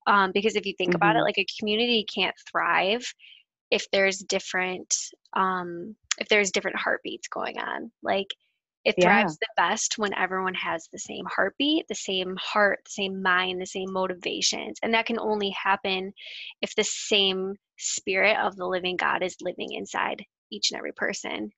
Um, 0.07 0.31
because 0.33 0.55
if 0.55 0.65
you 0.65 0.75
think 0.79 0.91
mm-hmm. 0.91 0.97
about 0.97 1.17
it, 1.17 1.19
mm-hmm. 1.19 1.25
like 1.25 1.39
a 1.39 1.47
community 1.59 2.07
can't 2.13 2.35
thrive 2.51 3.05
if 3.73 3.85
there's 3.91 4.19
different 4.19 4.95
um, 5.35 5.97
if 6.19 6.29
there's 6.29 6.53
different 6.53 6.79
heartbeats 6.79 7.29
going 7.29 7.59
on. 7.59 7.91
Like 8.03 8.29
it 8.85 8.95
thrives 9.03 9.37
yeah. 9.43 9.49
the 9.49 9.63
best 9.63 9.99
when 9.99 10.15
everyone 10.15 10.55
has 10.55 10.89
the 10.93 10.99
same 11.01 11.25
heartbeat, 11.27 11.89
the 11.89 11.97
same 11.97 12.37
heart, 12.41 12.79
the 12.85 12.93
same 12.93 13.21
mind, 13.21 13.61
the 13.61 13.67
same 13.67 13.93
motivations. 13.93 14.79
And 14.85 14.95
that 14.95 15.07
can 15.07 15.19
only 15.19 15.51
happen 15.51 16.13
if 16.63 16.73
the 16.77 16.85
same 16.85 17.57
spirit 17.79 18.37
of 18.39 18.55
the 18.55 18.67
living 18.67 18.97
God 18.97 19.25
is 19.25 19.37
living 19.43 19.73
inside 19.73 20.25
each 20.51 20.71
and 20.71 20.79
every 20.79 20.93
person. 20.93 21.51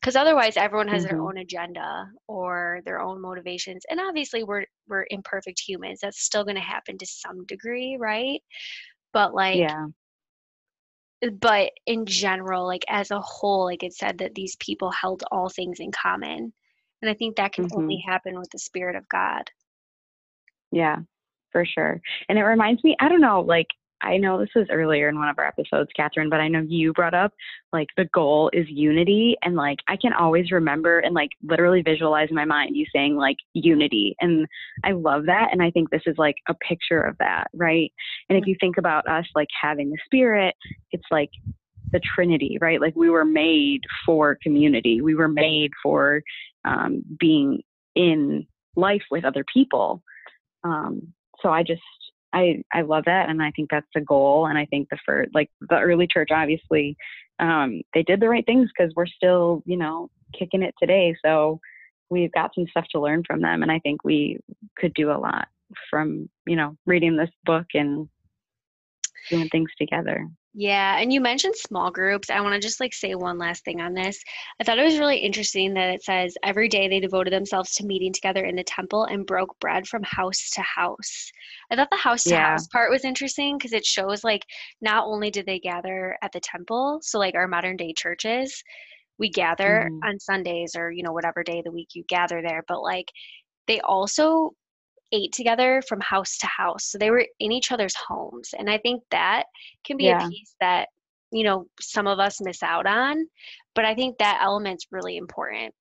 Because 0.00 0.16
otherwise 0.16 0.56
everyone 0.56 0.88
has 0.88 1.04
mm-hmm. 1.04 1.16
their 1.16 1.22
own 1.24 1.38
agenda 1.38 2.06
or 2.28 2.80
their 2.84 3.00
own 3.00 3.20
motivations. 3.20 3.84
And 3.90 4.00
obviously 4.00 4.44
we're 4.44 4.66
we're 4.86 5.06
imperfect 5.10 5.60
humans. 5.60 6.00
That's 6.02 6.22
still 6.22 6.44
gonna 6.44 6.60
happen 6.60 6.98
to 6.98 7.06
some 7.06 7.46
degree, 7.46 7.96
right? 7.98 8.42
But 9.12 9.34
like 9.34 9.58
yeah 9.58 9.86
but 11.30 11.70
in 11.86 12.06
general 12.06 12.66
like 12.66 12.84
as 12.88 13.10
a 13.10 13.20
whole 13.20 13.64
like 13.64 13.82
it 13.82 13.94
said 13.94 14.18
that 14.18 14.34
these 14.34 14.56
people 14.56 14.90
held 14.90 15.22
all 15.30 15.48
things 15.48 15.80
in 15.80 15.90
common 15.92 16.52
and 17.02 17.10
i 17.10 17.14
think 17.14 17.36
that 17.36 17.52
can 17.52 17.64
mm-hmm. 17.66 17.78
only 17.78 18.02
happen 18.06 18.38
with 18.38 18.50
the 18.50 18.58
spirit 18.58 18.96
of 18.96 19.08
god 19.08 19.50
yeah 20.70 20.96
for 21.52 21.64
sure 21.64 22.00
and 22.28 22.38
it 22.38 22.42
reminds 22.42 22.82
me 22.84 22.96
i 23.00 23.08
don't 23.08 23.20
know 23.20 23.40
like 23.40 23.68
I 24.04 24.18
know 24.18 24.38
this 24.38 24.50
was 24.54 24.66
earlier 24.70 25.08
in 25.08 25.18
one 25.18 25.28
of 25.28 25.38
our 25.38 25.46
episodes, 25.46 25.90
Catherine, 25.96 26.30
but 26.30 26.40
I 26.40 26.48
know 26.48 26.62
you 26.66 26.92
brought 26.92 27.14
up 27.14 27.32
like 27.72 27.88
the 27.96 28.04
goal 28.12 28.50
is 28.52 28.66
unity. 28.68 29.36
And 29.42 29.56
like 29.56 29.78
I 29.88 29.96
can 29.96 30.12
always 30.12 30.52
remember 30.52 30.98
and 31.00 31.14
like 31.14 31.30
literally 31.42 31.82
visualize 31.82 32.28
in 32.28 32.36
my 32.36 32.44
mind 32.44 32.76
you 32.76 32.86
saying 32.94 33.16
like 33.16 33.36
unity. 33.54 34.14
And 34.20 34.46
I 34.84 34.92
love 34.92 35.26
that. 35.26 35.48
And 35.52 35.62
I 35.62 35.70
think 35.70 35.90
this 35.90 36.02
is 36.06 36.16
like 36.18 36.36
a 36.48 36.54
picture 36.54 37.00
of 37.00 37.16
that, 37.18 37.46
right? 37.54 37.92
And 38.28 38.38
if 38.38 38.46
you 38.46 38.56
think 38.60 38.76
about 38.76 39.08
us 39.08 39.24
like 39.34 39.48
having 39.60 39.90
the 39.90 39.98
spirit, 40.04 40.54
it's 40.92 41.06
like 41.10 41.30
the 41.92 42.00
Trinity, 42.14 42.58
right? 42.60 42.80
Like 42.80 42.94
we 42.96 43.08
were 43.08 43.24
made 43.24 43.80
for 44.04 44.38
community, 44.42 45.00
we 45.00 45.14
were 45.14 45.28
made 45.28 45.70
for 45.82 46.22
um, 46.64 47.02
being 47.18 47.62
in 47.94 48.46
life 48.76 49.02
with 49.10 49.24
other 49.24 49.44
people. 49.52 50.02
Um, 50.64 51.12
so 51.40 51.50
I 51.50 51.62
just 51.62 51.82
I 52.34 52.62
I 52.72 52.82
love 52.82 53.04
that, 53.06 53.30
and 53.30 53.42
I 53.42 53.52
think 53.52 53.70
that's 53.70 53.86
the 53.94 54.00
goal. 54.00 54.46
And 54.46 54.58
I 54.58 54.66
think 54.66 54.88
the 54.90 54.98
first, 55.06 55.30
like 55.34 55.50
the 55.60 55.78
early 55.78 56.06
church, 56.06 56.28
obviously, 56.32 56.96
um, 57.38 57.80
they 57.94 58.02
did 58.02 58.20
the 58.20 58.28
right 58.28 58.44
things 58.44 58.70
because 58.76 58.92
we're 58.96 59.06
still, 59.06 59.62
you 59.64 59.76
know, 59.76 60.10
kicking 60.36 60.62
it 60.62 60.74
today. 60.78 61.14
So 61.24 61.60
we've 62.10 62.32
got 62.32 62.54
some 62.54 62.66
stuff 62.68 62.86
to 62.90 63.00
learn 63.00 63.22
from 63.26 63.40
them, 63.40 63.62
and 63.62 63.70
I 63.70 63.78
think 63.78 64.04
we 64.04 64.38
could 64.76 64.92
do 64.94 65.10
a 65.10 65.18
lot 65.18 65.48
from, 65.88 66.28
you 66.46 66.56
know, 66.56 66.76
reading 66.86 67.16
this 67.16 67.30
book 67.44 67.66
and 67.74 68.08
doing 69.30 69.48
things 69.48 69.70
together. 69.78 70.28
Yeah, 70.56 70.98
and 70.98 71.12
you 71.12 71.20
mentioned 71.20 71.56
small 71.56 71.90
groups. 71.90 72.30
I 72.30 72.40
want 72.40 72.54
to 72.54 72.60
just 72.60 72.78
like 72.78 72.94
say 72.94 73.16
one 73.16 73.38
last 73.38 73.64
thing 73.64 73.80
on 73.80 73.92
this. 73.92 74.22
I 74.60 74.64
thought 74.64 74.78
it 74.78 74.84
was 74.84 75.00
really 75.00 75.18
interesting 75.18 75.74
that 75.74 75.90
it 75.90 76.04
says 76.04 76.36
every 76.44 76.68
day 76.68 76.86
they 76.86 77.00
devoted 77.00 77.32
themselves 77.32 77.74
to 77.74 77.84
meeting 77.84 78.12
together 78.12 78.44
in 78.44 78.54
the 78.54 78.62
temple 78.62 79.04
and 79.06 79.26
broke 79.26 79.58
bread 79.58 79.88
from 79.88 80.04
house 80.04 80.50
to 80.50 80.62
house. 80.62 81.32
I 81.72 81.76
thought 81.76 81.90
the 81.90 81.96
house 81.96 82.22
to 82.24 82.36
house 82.36 82.68
part 82.68 82.92
was 82.92 83.04
interesting 83.04 83.58
because 83.58 83.72
it 83.72 83.84
shows 83.84 84.22
like 84.22 84.44
not 84.80 85.06
only 85.06 85.28
did 85.28 85.44
they 85.44 85.58
gather 85.58 86.16
at 86.22 86.30
the 86.30 86.40
temple, 86.40 87.00
so 87.02 87.18
like 87.18 87.34
our 87.34 87.48
modern 87.48 87.76
day 87.76 87.92
churches, 87.92 88.62
we 89.18 89.30
gather 89.30 89.88
mm-hmm. 89.90 90.08
on 90.08 90.20
Sundays 90.20 90.76
or 90.76 90.92
you 90.92 91.02
know 91.02 91.12
whatever 91.12 91.42
day 91.42 91.58
of 91.58 91.64
the 91.64 91.72
week 91.72 91.88
you 91.94 92.04
gather 92.08 92.42
there, 92.42 92.64
but 92.68 92.80
like 92.80 93.10
they 93.66 93.80
also 93.80 94.52
ate 95.14 95.32
together 95.32 95.82
from 95.88 96.00
house 96.00 96.36
to 96.38 96.46
house. 96.46 96.84
So 96.84 96.98
they 96.98 97.10
were 97.10 97.24
in 97.38 97.52
each 97.52 97.70
other's 97.70 97.94
homes. 97.94 98.50
And 98.58 98.68
I 98.68 98.78
think 98.78 99.02
that 99.10 99.44
can 99.86 99.96
be 99.96 100.04
yeah. 100.04 100.26
a 100.26 100.28
piece 100.28 100.56
that, 100.60 100.88
you 101.30 101.44
know, 101.44 101.66
some 101.80 102.06
of 102.06 102.18
us 102.18 102.40
miss 102.40 102.62
out 102.62 102.86
on. 102.86 103.26
But 103.74 103.84
I 103.84 103.94
think 103.94 104.18
that 104.18 104.40
element's 104.42 104.88
really 104.90 105.16
important. 105.16 105.72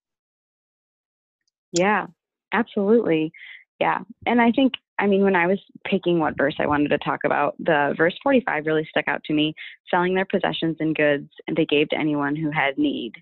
Yeah, 1.72 2.06
absolutely. 2.54 3.32
Yeah. 3.80 4.00
And 4.28 4.39
I 4.39 4.52
think, 4.52 4.74
I 5.00 5.08
mean, 5.08 5.24
when 5.24 5.36
I 5.36 5.48
was 5.48 5.60
picking 5.86 6.19
what 6.19 6.38
verse 6.38 6.56
I 6.60 6.67
wanted 6.67 6.89
to 6.89 7.00
talk 7.00 7.22
about, 7.26 7.56
the 7.58 7.96
verse 7.98 8.13
45 8.22 8.65
really 8.67 8.88
stuck 8.89 9.08
out 9.08 9.24
to 9.26 9.34
me 9.34 9.56
selling 9.89 10.13
their 10.13 10.26
possessions 10.26 10.78
and 10.80 10.96
goods, 10.96 11.30
and 11.48 11.58
they 11.58 11.65
gave 11.65 11.89
to 11.89 11.98
anyone 11.98 12.36
who 12.36 12.52
had 12.52 12.78
need. 12.78 13.13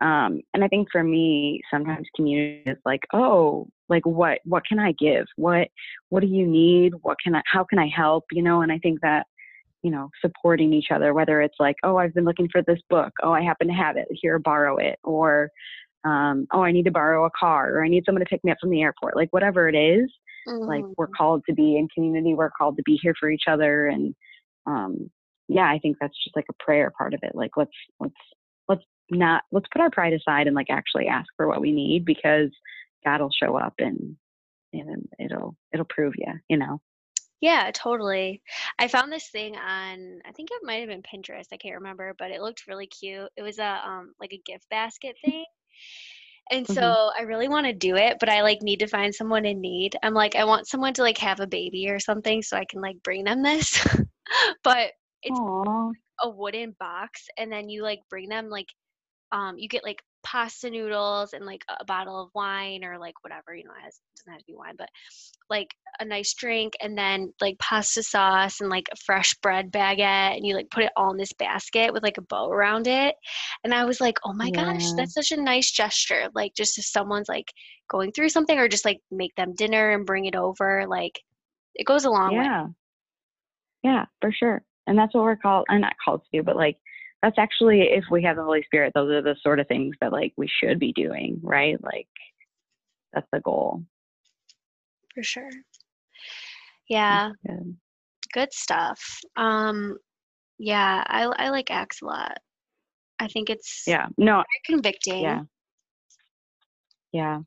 Um, 0.00 0.40
and 0.52 0.62
I 0.62 0.68
think 0.68 0.88
for 0.92 1.02
me, 1.02 1.62
sometimes 1.70 2.06
community 2.14 2.62
is 2.66 2.78
like, 2.84 3.00
oh, 3.14 3.68
like 3.88 4.04
what 4.04 4.40
what 4.44 4.64
can 4.66 4.78
I 4.78 4.92
give? 4.98 5.26
What 5.36 5.68
what 6.10 6.20
do 6.20 6.26
you 6.26 6.46
need? 6.46 6.94
What 7.02 7.16
can 7.22 7.34
I 7.34 7.42
how 7.46 7.64
can 7.64 7.78
I 7.78 7.88
help? 7.88 8.24
You 8.32 8.42
know, 8.42 8.62
and 8.62 8.70
I 8.70 8.78
think 8.78 9.00
that 9.00 9.26
you 9.82 9.90
know 9.90 10.10
supporting 10.20 10.72
each 10.72 10.88
other, 10.90 11.14
whether 11.14 11.40
it's 11.40 11.56
like, 11.58 11.76
oh, 11.82 11.96
I've 11.96 12.14
been 12.14 12.24
looking 12.24 12.48
for 12.50 12.62
this 12.62 12.80
book, 12.90 13.12
oh, 13.22 13.32
I 13.32 13.42
happen 13.42 13.68
to 13.68 13.74
have 13.74 13.96
it, 13.96 14.06
here, 14.10 14.38
borrow 14.38 14.76
it, 14.76 14.98
or 15.02 15.50
um, 16.04 16.46
oh, 16.52 16.62
I 16.62 16.72
need 16.72 16.84
to 16.84 16.90
borrow 16.90 17.24
a 17.24 17.30
car, 17.38 17.74
or 17.74 17.84
I 17.84 17.88
need 17.88 18.04
someone 18.04 18.20
to 18.20 18.28
pick 18.28 18.44
me 18.44 18.50
up 18.50 18.58
from 18.60 18.70
the 18.70 18.82
airport, 18.82 19.16
like 19.16 19.32
whatever 19.32 19.68
it 19.68 19.74
is. 19.76 20.10
Mm-hmm. 20.46 20.66
Like 20.66 20.84
we're 20.96 21.06
mm-hmm. 21.06 21.14
called 21.16 21.42
to 21.48 21.54
be 21.54 21.76
in 21.76 21.88
community, 21.94 22.34
we're 22.34 22.50
called 22.50 22.76
to 22.76 22.82
be 22.84 22.98
here 23.02 23.14
for 23.18 23.30
each 23.30 23.44
other, 23.48 23.86
and 23.86 24.14
um, 24.66 25.10
yeah, 25.48 25.68
I 25.70 25.78
think 25.78 25.96
that's 26.00 26.16
just 26.22 26.36
like 26.36 26.46
a 26.50 26.64
prayer 26.64 26.92
part 26.96 27.14
of 27.14 27.20
it. 27.22 27.34
Like 27.34 27.52
let's 27.56 27.72
let's 27.98 28.14
let's 28.68 28.82
not 29.10 29.42
let's 29.52 29.68
put 29.72 29.80
our 29.80 29.90
pride 29.90 30.12
aside 30.12 30.46
and 30.46 30.56
like 30.56 30.70
actually 30.70 31.06
ask 31.06 31.28
for 31.36 31.46
what 31.46 31.60
we 31.60 31.72
need 31.72 32.04
because 32.04 32.50
God 33.04 33.20
will 33.20 33.30
show 33.30 33.56
up 33.56 33.74
and 33.78 34.16
and 34.72 35.08
it'll 35.18 35.56
it'll 35.72 35.86
prove 35.86 36.14
you, 36.16 36.32
you 36.48 36.56
know. 36.56 36.80
Yeah, 37.40 37.70
totally. 37.72 38.42
I 38.78 38.88
found 38.88 39.12
this 39.12 39.28
thing 39.28 39.56
on 39.56 40.20
I 40.26 40.32
think 40.32 40.50
it 40.50 40.62
might 40.62 40.80
have 40.80 40.88
been 40.88 41.02
Pinterest, 41.02 41.46
I 41.52 41.56
can't 41.56 41.76
remember, 41.76 42.14
but 42.18 42.30
it 42.30 42.40
looked 42.40 42.66
really 42.66 42.86
cute. 42.86 43.30
It 43.36 43.42
was 43.42 43.58
a 43.58 43.80
um 43.86 44.12
like 44.20 44.32
a 44.32 44.42
gift 44.44 44.68
basket 44.70 45.16
thing. 45.24 45.44
And 46.50 46.66
so 46.66 46.80
mm-hmm. 46.80 47.20
I 47.20 47.24
really 47.24 47.48
want 47.48 47.66
to 47.66 47.72
do 47.72 47.96
it, 47.96 48.18
but 48.20 48.28
I 48.28 48.42
like 48.42 48.62
need 48.62 48.78
to 48.78 48.86
find 48.86 49.12
someone 49.12 49.44
in 49.44 49.60
need. 49.60 49.96
I'm 50.02 50.14
like 50.14 50.36
I 50.36 50.44
want 50.44 50.68
someone 50.68 50.94
to 50.94 51.02
like 51.02 51.18
have 51.18 51.40
a 51.40 51.46
baby 51.46 51.88
or 51.90 51.98
something 51.98 52.42
so 52.42 52.56
I 52.56 52.64
can 52.64 52.80
like 52.80 53.02
bring 53.02 53.24
them 53.24 53.42
this. 53.42 53.84
but 54.64 54.92
it's 55.22 55.38
Aww. 55.38 55.92
a 56.22 56.30
wooden 56.30 56.76
box 56.78 57.26
and 57.36 57.50
then 57.50 57.68
you 57.68 57.82
like 57.82 58.00
bring 58.08 58.28
them 58.28 58.48
like 58.48 58.68
um, 59.32 59.58
you 59.58 59.68
get 59.68 59.84
like 59.84 60.02
pasta 60.26 60.68
noodles 60.68 61.34
and 61.34 61.46
like 61.46 61.64
a 61.80 61.84
bottle 61.84 62.20
of 62.20 62.30
wine 62.34 62.84
or 62.84 62.98
like 62.98 63.14
whatever 63.22 63.54
you 63.54 63.62
know 63.62 63.70
it 63.70 63.84
has, 63.84 64.00
doesn't 64.16 64.32
have 64.32 64.40
to 64.40 64.46
be 64.46 64.56
wine 64.56 64.74
but 64.76 64.88
like 65.48 65.68
a 66.00 66.04
nice 66.04 66.34
drink 66.34 66.72
and 66.82 66.98
then 66.98 67.32
like 67.40 67.56
pasta 67.60 68.02
sauce 68.02 68.60
and 68.60 68.68
like 68.68 68.86
a 68.92 68.96
fresh 69.06 69.32
bread 69.40 69.70
baguette 69.70 70.36
and 70.36 70.44
you 70.44 70.56
like 70.56 70.68
put 70.70 70.82
it 70.82 70.90
all 70.96 71.12
in 71.12 71.16
this 71.16 71.32
basket 71.38 71.92
with 71.92 72.02
like 72.02 72.18
a 72.18 72.22
bow 72.22 72.50
around 72.50 72.88
it 72.88 73.14
and 73.62 73.72
i 73.72 73.84
was 73.84 74.00
like 74.00 74.18
oh 74.24 74.32
my 74.32 74.50
yeah. 74.52 74.64
gosh 74.64 74.92
that's 74.96 75.14
such 75.14 75.30
a 75.30 75.40
nice 75.40 75.70
gesture 75.70 76.28
like 76.34 76.52
just 76.56 76.76
if 76.76 76.84
someone's 76.84 77.28
like 77.28 77.52
going 77.88 78.10
through 78.10 78.28
something 78.28 78.58
or 78.58 78.66
just 78.66 78.84
like 78.84 78.98
make 79.12 79.34
them 79.36 79.54
dinner 79.54 79.92
and 79.92 80.06
bring 80.06 80.24
it 80.24 80.34
over 80.34 80.86
like 80.88 81.20
it 81.76 81.86
goes 81.86 82.04
a 82.04 82.10
long 82.10 82.32
yeah. 82.32 82.64
way 82.64 82.70
yeah 83.84 84.04
for 84.20 84.32
sure 84.32 84.60
and 84.88 84.98
that's 84.98 85.14
what 85.14 85.22
we're 85.22 85.36
called 85.36 85.64
i'm 85.68 85.80
not 85.80 85.94
called 86.04 86.20
to 86.22 86.38
do 86.38 86.42
but 86.42 86.56
like 86.56 86.78
that's 87.22 87.38
actually 87.38 87.82
if 87.82 88.04
we 88.10 88.22
have 88.22 88.36
the 88.36 88.44
Holy 88.44 88.62
Spirit, 88.64 88.92
those 88.94 89.10
are 89.10 89.22
the 89.22 89.36
sort 89.42 89.60
of 89.60 89.66
things 89.68 89.96
that 90.00 90.12
like 90.12 90.32
we 90.36 90.48
should 90.62 90.78
be 90.78 90.92
doing, 90.92 91.40
right? 91.42 91.82
Like 91.82 92.08
that's 93.12 93.26
the 93.32 93.40
goal. 93.40 93.82
For 95.14 95.22
sure. 95.22 95.50
Yeah. 96.88 97.30
Good. 97.46 97.76
good. 98.32 98.52
stuff. 98.52 99.00
Um 99.36 99.96
yeah, 100.58 101.02
I 101.06 101.22
I 101.24 101.48
like 101.50 101.70
Acts 101.70 102.02
a 102.02 102.06
lot. 102.06 102.38
I 103.18 103.28
think 103.28 103.50
it's 103.50 103.84
yeah, 103.86 104.06
no 104.18 104.34
very 104.34 104.44
convicting. 104.64 105.22
Yeah. 105.22 105.42
Yeah. 107.12 107.40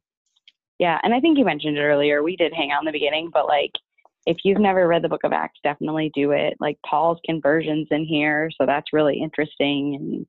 Yeah. 0.79 0.99
And 1.03 1.13
I 1.13 1.19
think 1.19 1.38
you 1.38 1.45
mentioned 1.45 1.77
it 1.77 1.82
earlier. 1.82 2.23
We 2.23 2.36
did 2.36 2.53
hang 2.53 2.71
out 2.71 2.82
in 2.82 2.86
the 2.86 2.91
beginning, 2.91 3.29
but 3.32 3.47
like 3.47 3.71
if 4.25 4.38
you've 4.43 4.60
never 4.60 4.88
read 4.88 5.03
the 5.03 5.10
book 5.10 5.23
of 5.23 5.34
Acts, 5.34 5.60
definitely 5.63 6.12
do 6.13 6.32
it. 6.32 6.55
Like 6.60 6.77
Paul's 6.86 7.19
conversions 7.25 7.88
in 7.91 8.05
here, 8.05 8.49
so 8.60 8.65
that's 8.65 8.93
really 8.93 9.21
interesting. 9.21 10.25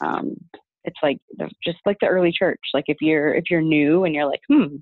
And 0.00 0.08
um, 0.08 0.36
it's 0.84 0.98
like 1.02 1.18
just 1.64 1.78
like 1.84 1.98
the 2.00 2.06
early 2.06 2.32
church. 2.32 2.60
Like 2.72 2.84
if 2.88 2.98
you're 3.00 3.34
if 3.34 3.44
you're 3.50 3.62
new 3.62 4.04
and 4.04 4.14
you're 4.14 4.26
like, 4.26 4.40
hmm, 4.48 4.76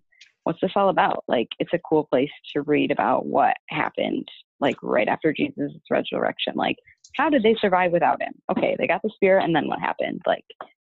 what's 0.44 0.60
this 0.60 0.72
all 0.76 0.90
about? 0.90 1.24
Like 1.26 1.48
it's 1.58 1.72
a 1.72 1.80
cool 1.88 2.04
place 2.04 2.30
to 2.54 2.62
read 2.62 2.90
about 2.90 3.26
what 3.26 3.56
happened 3.70 4.28
like 4.60 4.76
right 4.82 5.08
after 5.08 5.32
Jesus' 5.32 5.72
resurrection. 5.90 6.54
Like 6.54 6.76
how 7.16 7.30
did 7.30 7.42
they 7.42 7.56
survive 7.60 7.92
without 7.92 8.22
him? 8.22 8.34
Okay, 8.50 8.76
they 8.78 8.86
got 8.86 9.02
the 9.02 9.10
spirit, 9.14 9.44
and 9.44 9.54
then 9.54 9.66
what 9.66 9.80
happened? 9.80 10.20
Like 10.26 10.44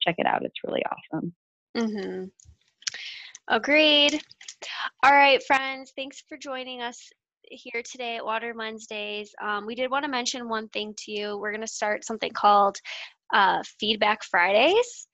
check 0.01 0.15
it 0.17 0.27
out. 0.27 0.43
It's 0.43 0.63
really 0.65 0.83
awesome. 0.85 1.33
Mm-hmm. 1.75 2.25
Agreed. 3.47 4.21
All 5.03 5.11
right, 5.11 5.41
friends, 5.43 5.93
thanks 5.95 6.23
for 6.27 6.37
joining 6.37 6.81
us 6.81 7.09
here 7.49 7.81
today 7.83 8.17
at 8.17 8.25
Watered 8.25 8.57
Wednesdays. 8.57 9.33
Um, 9.41 9.65
we 9.65 9.75
did 9.75 9.91
want 9.91 10.05
to 10.05 10.11
mention 10.11 10.49
one 10.49 10.67
thing 10.69 10.93
to 10.97 11.11
you. 11.11 11.37
We're 11.37 11.51
going 11.51 11.61
to 11.61 11.67
start 11.67 12.05
something 12.05 12.31
called 12.31 12.77
uh, 13.33 13.61
Feedback 13.79 14.23
Fridays. 14.23 15.07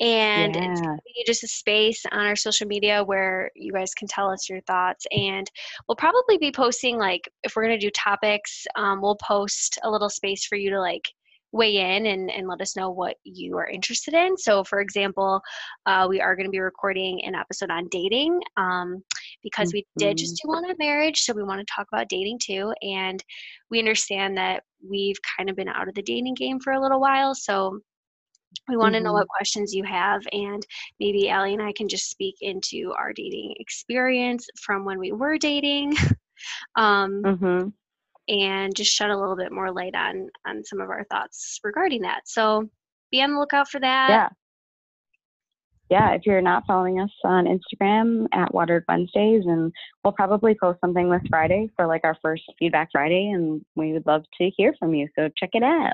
And 0.00 0.56
yeah. 0.56 0.96
it's 1.04 1.26
just 1.26 1.44
a 1.44 1.48
space 1.48 2.02
on 2.10 2.26
our 2.26 2.34
social 2.34 2.66
media 2.66 3.04
where 3.04 3.50
you 3.54 3.72
guys 3.72 3.94
can 3.94 4.08
tell 4.08 4.28
us 4.28 4.48
your 4.48 4.60
thoughts. 4.62 5.06
And 5.12 5.48
we'll 5.86 5.96
probably 5.96 6.36
be 6.36 6.50
posting, 6.50 6.98
like, 6.98 7.28
if 7.44 7.54
we're 7.54 7.64
going 7.64 7.78
to 7.78 7.86
do 7.86 7.90
topics, 7.90 8.66
um, 8.74 9.00
we'll 9.00 9.16
post 9.16 9.78
a 9.84 9.90
little 9.90 10.10
space 10.10 10.46
for 10.46 10.56
you 10.56 10.70
to, 10.70 10.80
like, 10.80 11.04
weigh 11.54 11.76
in 11.76 12.06
and, 12.06 12.30
and 12.30 12.48
let 12.48 12.60
us 12.60 12.76
know 12.76 12.90
what 12.90 13.16
you 13.22 13.56
are 13.56 13.68
interested 13.68 14.12
in. 14.12 14.36
So, 14.36 14.64
for 14.64 14.80
example, 14.80 15.40
uh, 15.86 16.06
we 16.10 16.20
are 16.20 16.34
going 16.34 16.46
to 16.46 16.50
be 16.50 16.58
recording 16.58 17.24
an 17.24 17.36
episode 17.36 17.70
on 17.70 17.86
dating 17.90 18.40
um, 18.56 19.02
because 19.42 19.72
we 19.72 19.82
mm-hmm. 19.82 20.08
did 20.08 20.18
just 20.18 20.34
mm-hmm. 20.34 20.48
do 20.48 20.54
one 20.54 20.68
on 20.68 20.76
marriage. 20.80 21.20
So, 21.20 21.32
we 21.32 21.44
want 21.44 21.60
to 21.60 21.74
talk 21.74 21.86
about 21.92 22.08
dating 22.08 22.40
too. 22.42 22.74
And 22.82 23.22
we 23.70 23.78
understand 23.78 24.36
that 24.36 24.64
we've 24.86 25.16
kind 25.38 25.48
of 25.48 25.54
been 25.54 25.68
out 25.68 25.88
of 25.88 25.94
the 25.94 26.02
dating 26.02 26.34
game 26.34 26.58
for 26.58 26.72
a 26.72 26.82
little 26.82 27.00
while. 27.00 27.36
So, 27.36 27.78
we 28.68 28.76
want 28.76 28.94
to 28.94 28.98
mm-hmm. 28.98 29.06
know 29.06 29.12
what 29.12 29.28
questions 29.28 29.74
you 29.74 29.84
have, 29.84 30.22
and 30.32 30.64
maybe 30.98 31.28
Allie 31.28 31.54
and 31.54 31.62
I 31.62 31.72
can 31.72 31.88
just 31.88 32.08
speak 32.08 32.36
into 32.40 32.92
our 32.96 33.12
dating 33.12 33.54
experience 33.58 34.46
from 34.60 34.84
when 34.84 34.98
we 34.98 35.12
were 35.12 35.38
dating. 35.38 35.94
um, 36.76 37.22
mm-hmm 37.24 37.68
and 38.28 38.74
just 38.74 38.92
shed 38.92 39.10
a 39.10 39.18
little 39.18 39.36
bit 39.36 39.52
more 39.52 39.72
light 39.72 39.94
on 39.94 40.28
on 40.46 40.64
some 40.64 40.80
of 40.80 40.90
our 40.90 41.04
thoughts 41.10 41.60
regarding 41.62 42.02
that. 42.02 42.22
So 42.26 42.68
be 43.10 43.22
on 43.22 43.32
the 43.32 43.38
lookout 43.38 43.68
for 43.68 43.80
that. 43.80 44.08
Yeah. 44.08 44.28
Yeah, 45.90 46.14
if 46.14 46.22
you're 46.24 46.40
not 46.40 46.64
following 46.66 46.98
us 46.98 47.10
on 47.24 47.44
Instagram 47.44 48.26
at 48.32 48.54
Watered 48.54 48.84
Wednesdays, 48.88 49.44
and 49.44 49.70
we'll 50.02 50.14
probably 50.14 50.56
post 50.60 50.80
something 50.80 51.10
this 51.10 51.20
Friday 51.28 51.68
for 51.76 51.86
like 51.86 52.00
our 52.04 52.16
first 52.22 52.42
feedback 52.58 52.88
Friday, 52.90 53.30
and 53.30 53.64
we 53.76 53.92
would 53.92 54.06
love 54.06 54.24
to 54.38 54.50
hear 54.56 54.74
from 54.78 54.94
you. 54.94 55.08
So 55.14 55.28
check 55.36 55.50
it 55.52 55.62
out. 55.62 55.92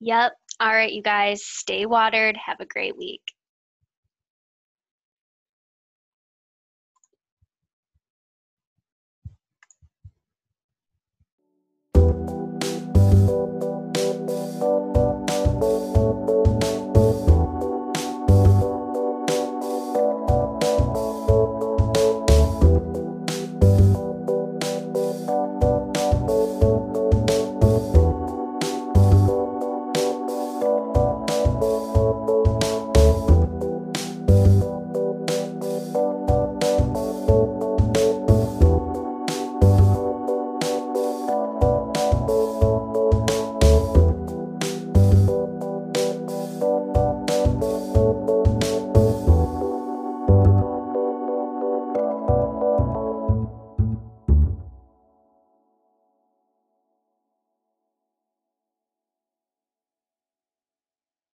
Yep. 0.00 0.32
All 0.60 0.68
right, 0.68 0.92
you 0.92 1.02
guys, 1.02 1.42
stay 1.44 1.86
watered. 1.86 2.36
Have 2.36 2.60
a 2.60 2.66
great 2.66 2.96
week. 2.96 3.22